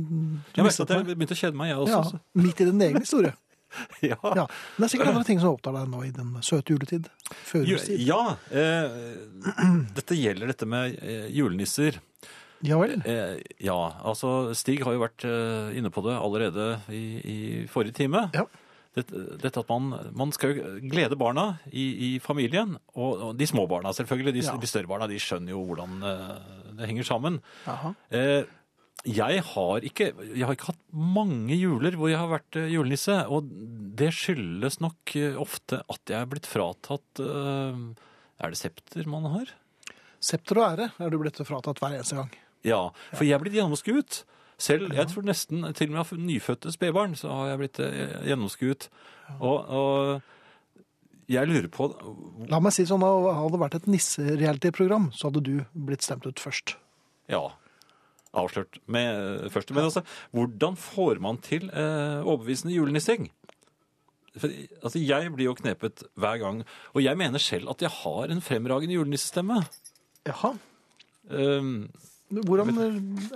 [0.55, 2.13] Jeg merker at jeg begynte å kjede meg, jeg også.
[2.13, 3.33] Ja, midt i din egen historie.
[4.05, 4.17] ja.
[4.21, 4.45] Ja.
[4.45, 7.07] Men det er sikkert andre ting som opptar deg nå i den søte juletid.
[7.49, 8.03] Førjulstid.
[8.05, 8.91] Ja, eh,
[9.97, 11.97] dette gjelder dette med eh, julenisser.
[12.63, 12.97] Ja vel.
[13.05, 13.75] Eh, ja,
[14.07, 17.37] altså Stig har jo vært eh, inne på det allerede i, i
[17.71, 18.27] forrige time.
[18.93, 23.47] Dette, dette at man, man skal jo glede barna i, i familien, og, og de
[23.49, 24.35] små barna selvfølgelig.
[24.37, 24.53] De, Ja.
[24.61, 27.39] de større barna de skjønner jo hvordan eh, det henger sammen.
[28.13, 28.43] Eh,
[29.09, 33.49] jeg har, ikke, jeg har ikke hatt mange juler hvor jeg har vært julenisse, og
[33.99, 37.81] det skyldes nok ofte at jeg er blitt fratatt eh,
[38.39, 39.51] Er det septer man har?
[40.23, 42.29] Septer og ære er du blitt fratatt hver eneste gang.
[42.67, 44.23] Ja, for jeg er blitt gjennomskuet.
[44.63, 48.13] Selv, jeg tror nesten, til og med av nyfødte spedbarn, så har jeg blitt eh,
[48.29, 48.87] gjennomskuet.
[49.39, 51.89] Og, og jeg lurer på
[52.51, 56.39] La meg si sånn, Hadde det vært et nisse-reality-program, så hadde du blitt stemt ut
[56.39, 56.75] først.
[57.31, 57.45] Ja,
[58.37, 59.73] avslørt med først.
[59.75, 60.03] Men altså,
[60.35, 63.31] hvordan får man til eh, overbevisende julenissing?
[64.33, 64.49] For,
[64.81, 68.41] altså, jeg blir jo knepet hver gang, og jeg mener selv at jeg har en
[68.41, 69.61] fremragende julenissestemme.
[70.29, 70.55] Jaha.
[71.29, 71.91] Um,
[72.41, 72.73] Hvordan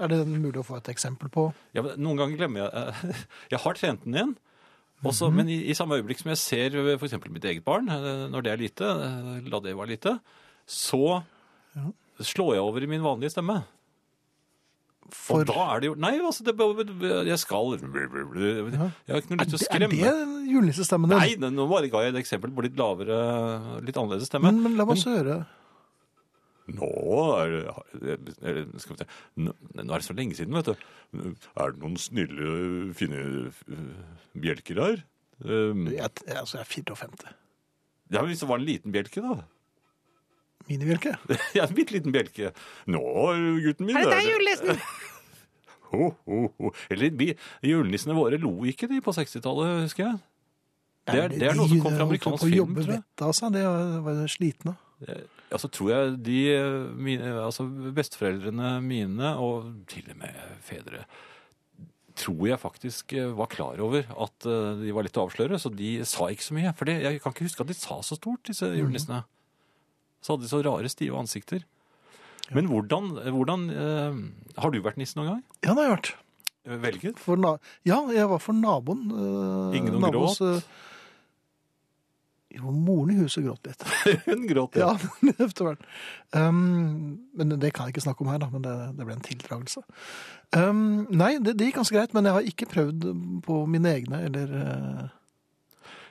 [0.02, 1.54] er det mulig å få et eksempel på?
[1.78, 3.24] Ja, noen ganger glemmer jeg eh,
[3.54, 4.36] Jeg har trent den igjen.
[5.06, 5.36] Også, Mhm.
[5.38, 7.14] Men i, i samme øyeblikk som jeg ser f.eks.
[7.30, 10.16] mitt eget barn, eh, når det er lite, eh, la det være lite,
[10.66, 11.22] så
[12.18, 13.60] slår jeg over i min vanlige stemme.
[15.14, 16.56] For- Og da er det jo Nei, altså, det,
[17.30, 20.00] jeg skal Jeg har ikke noe lyst til å skremme.
[20.02, 21.22] Er det julenissestemmen din?
[21.39, 23.20] Nei, nå bare ga jeg et eksempel på litt lavere,
[23.86, 24.52] litt annerledes stemme.
[24.52, 25.45] Men, men la oss høre.
[26.68, 26.88] Nå
[27.39, 27.53] er
[27.95, 28.34] det
[28.84, 29.07] Skal vi se
[29.39, 29.53] Nå
[29.86, 30.88] er det så lenge siden, vet du.
[31.55, 33.22] Er det noen snille, fine
[34.36, 35.03] bjelker her?
[35.45, 37.36] Um, Jeg, altså, jeg er 54.
[38.11, 39.36] ja, Hvis det var en liten bjelke, da.
[40.68, 41.13] Minibjelke?
[41.55, 42.49] ja, en bitte liten bjelke.
[42.91, 43.01] Nå,
[43.63, 44.82] gutten min Er det er- julenissen?
[45.93, 46.72] Ho, ho, ho.
[46.91, 47.30] Eller vi,
[47.63, 50.18] julenissene våre lo ikke de på 60-tallet, husker jeg.
[51.07, 52.97] Det er, det er noe som kom fra amerikansk film, tror jeg.
[52.99, 53.61] vettet av seg, det
[54.03, 54.34] var jeg
[55.00, 55.34] sliten av.
[55.52, 56.38] Ja, så tror jeg de
[57.00, 57.64] mine, altså
[57.95, 60.36] besteforeldrene mine, og til og med
[60.66, 61.06] fedre,
[62.18, 65.70] tror jeg faktisk eh, var klar over at eh, de var litt å avsløre, så
[65.70, 66.74] de sa ikke så mye.
[66.76, 69.22] For jeg kan ikke huske at de sa så stort, disse julenissene.
[70.26, 71.62] Så hadde de så rare, stive ansikter.
[72.56, 74.20] Men hvordan, hvordan eh,
[74.58, 75.43] Har du vært nisse noen gang?
[75.62, 76.12] Ja, det har jeg vært.
[76.68, 77.20] Velget?
[77.88, 79.06] Ja, jeg var for naboen.
[79.14, 80.58] øh, Ingen nabos, gråt?
[80.58, 80.62] øh,
[82.58, 83.84] Jo, moren i huset gråt litt.
[84.28, 84.93] Hun gråt, Ja,
[85.34, 85.86] etter hvert.
[86.34, 89.26] Um, men det kan jeg ikke snakke om her, da, men det, det ble en
[89.26, 89.84] tildragelse.
[90.55, 90.82] Um,
[91.12, 93.08] nei, det, det gikk ganske greit, men jeg har ikke prøvd
[93.45, 95.08] på mine egne, eller uh,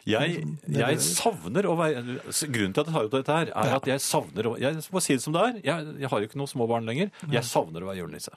[0.07, 3.89] Jeg, jeg savner å være Grunnen til at jeg tar opp dette her, er at
[3.91, 5.57] jeg savner å Jeg må si det som det er.
[5.73, 7.11] Jeg, jeg har jo ikke noen små barn lenger.
[7.33, 8.37] Jeg savner å være julenisse.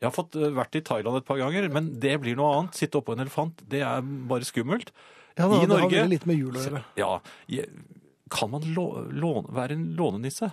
[0.00, 2.76] Jeg har fått eh, vært i Thailand et par ganger, men det blir noe annet.
[2.78, 4.92] Sitte oppå en elefant, det er bare skummelt.
[5.36, 6.82] Ja, da, I det har Norge lite med jul å gjøre.
[7.00, 7.20] Ja,
[8.30, 10.50] Kan man lå, låne, være en lånenisse?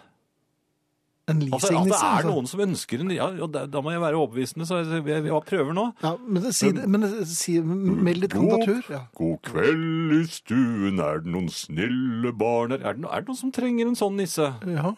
[1.27, 2.29] En Altså, at det er altså.
[2.31, 5.41] noen som ønsker en ja, da, da må jeg være overbevisende, så jeg, jeg, jeg
[5.49, 5.83] prøver nå.
[6.01, 8.79] Ja, men si, men si, meld litt kandidatur.
[8.93, 9.01] Ja.
[9.19, 12.79] God kveld i stuen, er det noen snille barn her?
[12.85, 14.53] Er er det noen som trenger en sånn nisse?
[14.71, 14.93] Ja.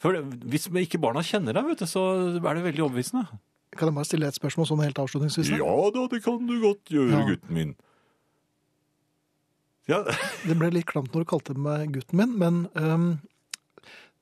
[0.00, 0.16] For
[0.48, 3.26] hvis ikke barna kjenner deg, vet du, så er det veldig overbevisende.
[3.76, 5.52] Kan jeg bare stille et spørsmål sånn helt avslutningsvis?
[5.58, 7.22] Ja da, det kan du godt gjøre, Ja.
[7.28, 7.76] gutten min.
[9.90, 10.00] Ja,
[10.48, 13.08] Det ble litt klamt når du kalte meg gutten min, men um,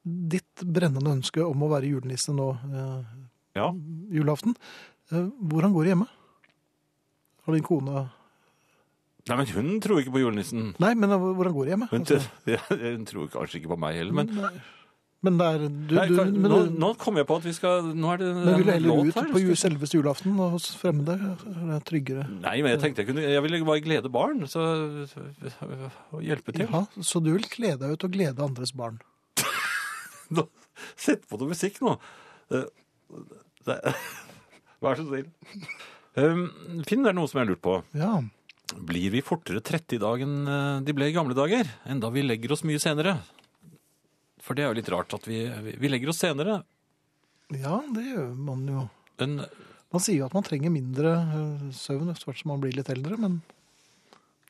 [0.03, 3.05] ditt brennende ønske om å være julenisse nå uh,
[3.59, 3.69] ja.
[4.11, 4.57] julaften,
[5.13, 6.11] uh, hvordan går det hjemme?
[7.47, 8.09] Har din kone
[9.23, 10.73] Nei, men hun tror ikke på julenissen.
[10.83, 11.87] Nei, men hvordan går det hjemme?
[11.93, 12.17] Hun, Altså,
[12.57, 14.51] ja, hun tror kanskje ikke på meg heller, men, Nei.
[15.23, 17.53] Men det er du, Nei, du, kan- men, nå, nå kom jeg på at vi
[17.55, 19.29] skal Nå er det men vil du heller ut her.
[19.31, 21.15] på Skal- selveste julaften hos fremmede?
[21.77, 22.25] Er tryggere?
[22.43, 24.65] Nei, men jeg tenkte jeg kunne Jeg ville bare glede barn, så
[26.13, 26.67] og hjelpe til.
[26.67, 28.99] Ja, så du vil kle deg ut og glede andres barn?
[30.35, 30.47] Nå,
[30.99, 31.95] Sett på noe musikk nå.
[32.53, 32.67] Eh,
[33.69, 33.81] det-
[34.83, 35.29] Vær så snill.
[36.19, 36.49] Um,
[36.89, 37.77] Finn, det er noe som jeg har lurt på.
[37.95, 38.17] Ja.
[38.73, 41.69] Blir vi fortere trette i dag enn eh, de ble i gamle dager?
[41.87, 43.15] Enda vi legger oss mye senere?
[44.43, 45.45] For det er jo litt rart at vi,
[45.79, 46.61] vi- legger oss senere.
[47.55, 48.89] Ja, det gjør man jo.
[49.21, 49.37] Men
[49.93, 52.89] Man sier jo at man trenger mindre øh, søvn etter hvert som man blir litt
[52.91, 53.43] eldre, men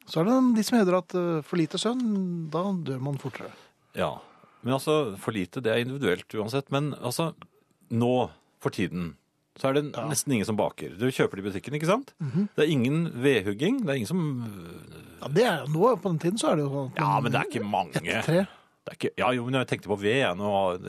[0.07, 2.05] så er det de som hevder at øh, for lite søvn,
[2.53, 3.51] da dør man fortere.
[3.99, 4.13] ja.
[4.63, 6.69] Men altså, for lite, det er individuelt uansett.
[6.71, 7.33] Men altså,
[7.91, 8.31] nå
[8.63, 9.17] for tiden
[9.59, 10.93] så er det nesten ingen som baker.
[10.95, 12.13] Du kjøper det i butikken, ikke sant?
[12.23, 12.45] Mhm.
[12.55, 13.81] Det er ingen vedhugging.
[13.83, 14.23] Det er ingen som
[15.19, 16.93] Ja, det er jo nå, på den tiden så er det jo sånn.
[16.95, 17.99] Ja, men det er ikke mange.
[17.99, 18.45] Etter tre.
[18.83, 20.35] Det er ikke, ja, jo, men jeg tenkte på ved, jeg.
[20.39, 20.49] Nå,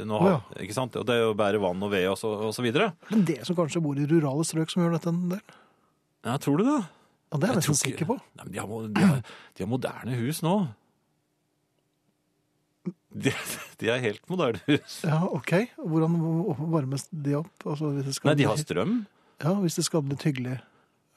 [0.10, 0.38] nå, Å, ja.
[0.66, 0.96] ikke sant?
[0.98, 2.88] Og det er jo bære vann og ved og så, og så videre.
[3.12, 5.44] Men det som kanskje bor i rurale strøk som gjør dette en del?
[6.26, 6.80] Ja, tror du det?
[6.82, 8.18] Ja, det er jeg nesten ikke- sikker på.
[8.40, 9.22] Nei, men de, har, de, har,
[9.54, 10.56] de har moderne hus nå.
[13.14, 13.32] De,
[13.80, 14.96] de er helt moderne hus.
[15.06, 15.54] Ja, ok.
[15.78, 16.18] Hvordan
[16.74, 17.54] varmes de opp?
[17.70, 18.96] Altså, hvis det skal Nei, de har strøm.
[19.44, 20.58] Ja, hvis det skal bli litt hyggelig.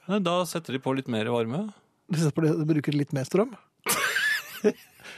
[0.07, 1.65] Nei, Da setter de på litt mer varme.
[2.13, 3.55] De på det, de bruker litt mer strøm?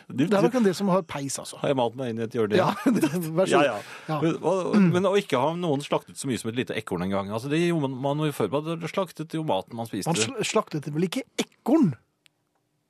[0.09, 1.59] De, Det er nok en del som har peis, altså.
[1.61, 2.57] Har jeg malt meg inn i et hjørne?
[2.57, 3.67] Ja, det- vær så god.
[3.67, 3.75] ja.
[4.09, 4.17] Ja.
[4.23, 7.29] Men, men å ikke ha noen slaktet så mye som et lite ekorn en gang.
[7.29, 8.49] Altså, det gjorde man, man jo før.
[8.57, 10.09] Man slaktet jo maten man spiste.
[10.09, 11.91] Man slaktet vel ikke ekorn?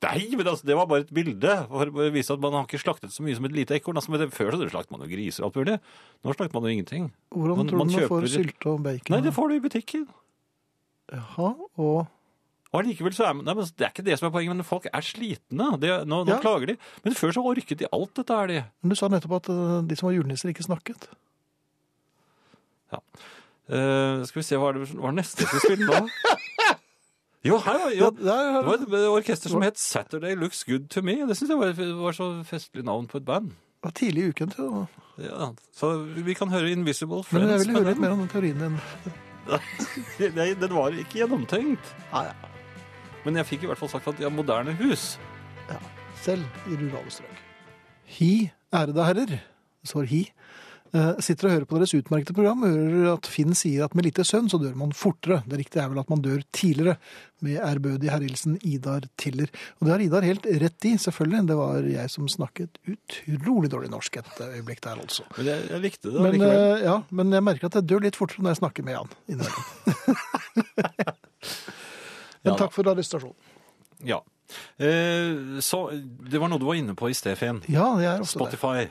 [0.00, 2.80] Nei, men altså, det var bare et bilde for å vise at man har ikke
[2.80, 4.00] slaktet så mye som et lite ekorn.
[4.00, 5.74] Altså, før så slaktet man jo griser og alt mulig.
[6.24, 7.10] Nå slakter man jo ingenting.
[7.36, 9.12] Hvordan Man- tror du man får kjøper- sylte og bacon?
[9.12, 10.06] Nei, det får du i butikken.
[11.12, 12.06] Jaha, og
[12.72, 14.64] Og allikevel så er man, nei, men Det er ikke det som er poenget, men
[14.66, 15.70] folk er slitne.
[15.82, 16.38] Det, nå, nå Ja.
[16.42, 16.76] klager de.
[17.04, 18.60] Men før så orket de alt dette her, de.
[18.82, 21.08] Men du sa nettopp at øh, de som var julenisser, ikke snakket.
[23.70, 26.06] Eh, skal vi se, hva er det hva er det neste vi skulle spille da?
[27.46, 28.32] Jo, her var, jo, det
[28.66, 31.14] var et orkester som het Saturday Looks Good To Me.
[31.24, 31.70] Det synes jeg var,
[32.02, 33.46] var så festlig navn på et band.
[33.80, 34.74] Det var tidlig i uken, til,
[35.24, 37.48] Ja, så vi kan høre Invisible men Friends.
[37.54, 38.76] jeg ville høre litt mer om den teorien din.
[40.36, 41.94] Nei, den var ikke gjennomtenkt.
[43.26, 45.14] Men jeg fikk i hvert fall sagt at de har moderne hus.
[45.68, 45.78] Ja,
[46.24, 47.46] Selv i rurale strøk.
[48.16, 49.32] Hi, ærede herrer,
[49.86, 50.20] står hi,
[50.96, 54.08] eh, sitter og hører på deres utmerkede program og hører at Finn sier at med
[54.08, 55.42] lite sønn så dør man fortere.
[55.46, 56.96] Det riktige er vel at man dør tidligere,
[57.40, 59.48] med ærbødig herreilsen Idar Tiller.
[59.78, 61.46] Og det har Idar helt rett i, selvfølgelig.
[61.48, 65.24] Det var jeg som snakket utrolig dårlig norsk et øyeblikk der, altså.
[65.38, 68.18] Men jeg, jeg likte det Men, eh, ja, men jeg merker at jeg dør litt
[68.20, 69.14] fortere når jeg snakker med Jan.
[69.28, 69.64] innimellom.
[72.44, 73.36] men takk for arrestasjonen.
[74.04, 74.20] Ja.
[74.80, 77.60] Eh, så det var noe du var inne på i sted, Finn.
[77.70, 78.38] Ja, det er også.
[78.40, 78.88] Spotify.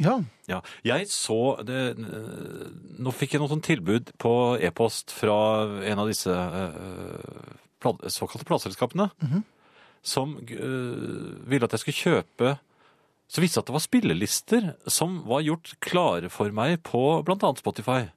[0.00, 2.68] Ja, Ja, jeg så det eh,
[2.98, 4.32] Nå fikk jeg noe sånn tilbud på
[4.64, 5.36] e-post fra
[5.84, 9.42] en av disse eh, såkalte plateselskapene, Mhm.
[10.02, 12.58] som eh, ville at jeg skulle kjøpe
[13.28, 17.58] Så viste det at det var spillelister som var gjort klare for meg på annet
[17.58, 18.10] Spotify.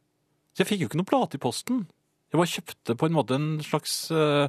[0.55, 1.85] Så jeg fikk jo ikke noe plate i posten.
[2.31, 4.47] Jeg bare kjøpte på en måte en slags uh,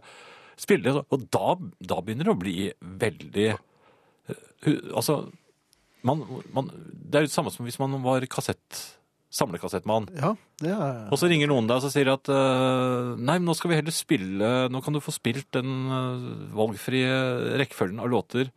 [0.59, 2.59] spiller, og da, da begynner det å bli
[3.05, 4.39] veldig uh,
[4.97, 5.21] Altså
[6.07, 6.23] man,
[6.55, 8.81] man, det er jo det samme som hvis man var kassett,
[9.37, 10.07] samlekassettmann.
[10.17, 13.49] ja, det er Og så ringer noen deg og så sier at uh, nei, men
[13.49, 17.11] nå skal vi heller spille Nå kan du få spilt den uh, valgfrie
[17.61, 18.49] rekkefølgen av låter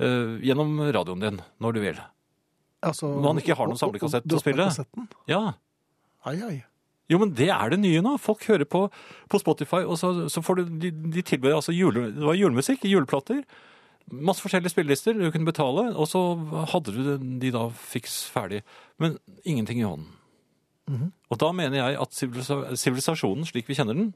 [0.00, 2.00] uh, gjennom radioen din når du vil.
[2.80, 4.70] altså, Man ikke har noen samlekassett å spille.
[5.30, 5.42] Ja.
[6.26, 6.56] Ai, ai.
[7.12, 8.16] Jo, men det er det nye nå.
[8.18, 8.86] Folk hører på,
[9.30, 12.86] på Spotify, og så, så får du de, de tilbyr altså jule, det var julemusikk,
[12.90, 13.44] juleplater.
[14.10, 16.22] Masse forskjellige spillelister du kunne betale, og så
[16.72, 18.62] hadde du de da fiks ferdig.
[19.02, 20.12] Men ingenting i hånden.
[20.90, 21.10] Mhm.
[21.30, 22.14] Og da mener jeg at
[22.78, 24.12] sivilisasjonen, slik vi kjenner den,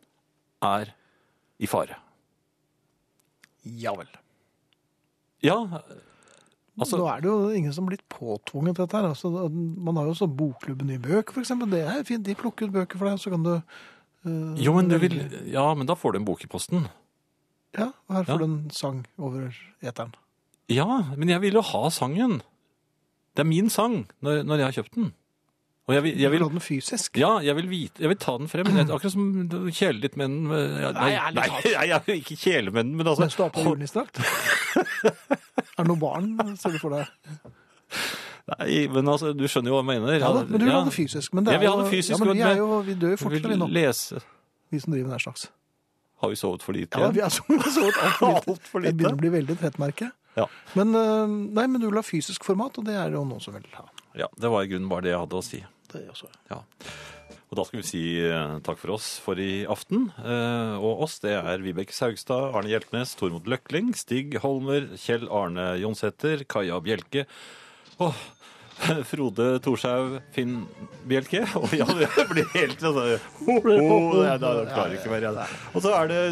[0.63, 0.93] er
[1.59, 1.97] i fare.
[3.65, 4.11] Ja vel.
[5.45, 5.57] Ja,
[6.79, 9.09] altså Nå er det jo ingen som har blitt påtvunget dette her.
[9.11, 11.71] Altså, man har jo også Bokklubben i bøker, eksempel.
[11.71, 12.25] Det er fint.
[12.27, 15.19] De plukker ut bøker for deg, så kan du uh, Jo, men du vil.
[15.51, 16.87] Ja, men da får du en bok i posten.
[17.77, 18.39] Ja, og her får Ja.
[18.39, 19.51] du en sang over
[19.83, 20.15] eteren.
[20.71, 22.41] Ja, men jeg vil jo ha sangen.
[23.35, 25.13] Det er min sang når, når jeg har kjøpt den.
[25.89, 27.17] Og jeg vil, jeg vil den fysisk.
[27.19, 28.69] Ja, jeg vil, vite, jeg vil ta den frem.
[28.77, 30.51] Er Akkurat som du ditt litt med den.
[30.55, 33.51] eh, ja, Nei, Nei, nei, jeg ikke kjele med den, men altså Mens du har
[33.55, 34.21] på julenissedrakt.
[34.21, 37.09] er det noe barn, ser du for deg?
[38.51, 40.19] Nei, men altså, du skjønner jo hva jeg mener.
[40.21, 41.35] Ja da, men du vil ha det fysisk.
[41.35, 42.15] Men det Jeg er ja, vi, det fysisk.
[42.15, 43.69] Ja, men vi, er jo, vi dør jo jeg fortere, vi nå.
[43.81, 44.23] lese
[44.71, 45.49] Vi som driver med den slags.
[46.21, 47.01] Har vi sovet for lite?
[47.01, 48.51] Ja, vi har sovet altfor lite.
[48.55, 50.15] Alt for Det begynner å bli veldig trett, merker jeg.
[50.39, 50.47] Ja.
[50.79, 53.43] Men, eh, nei, men du vil ha fysisk format, og det er det jo noen
[53.43, 53.87] som vil ha.
[54.19, 55.63] Ja, det var i grunnen bare det jeg hadde å si.
[55.91, 56.31] Det også.
[56.51, 56.63] Ja.
[57.51, 60.09] Og da skal vi si eh, takk for oss for i aften.
[60.23, 65.73] Eh, og oss, det er Vibeke Saugstad, Arne Hjeltnes, Tormod Løkling, Stig Holmer, Kjell Arne
[65.83, 67.27] Jonsæter, Kaja Bjelke
[68.01, 68.15] og
[69.11, 70.63] Frode Thorshaug, Finn
[71.11, 71.43] Bjelke.
[71.59, 75.27] Og ja, det blir helt altså, oh, klarer ikke mer.
[75.27, 75.49] Ja.
[75.75, 76.23] Og så er det,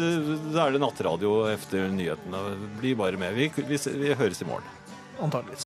[0.55, 2.41] er det nattradio etter nyhetene.
[2.79, 3.37] Bli bare med.
[3.37, 4.65] Vi, vi, vi høres i morgen.
[5.19, 5.57] Antageligvis.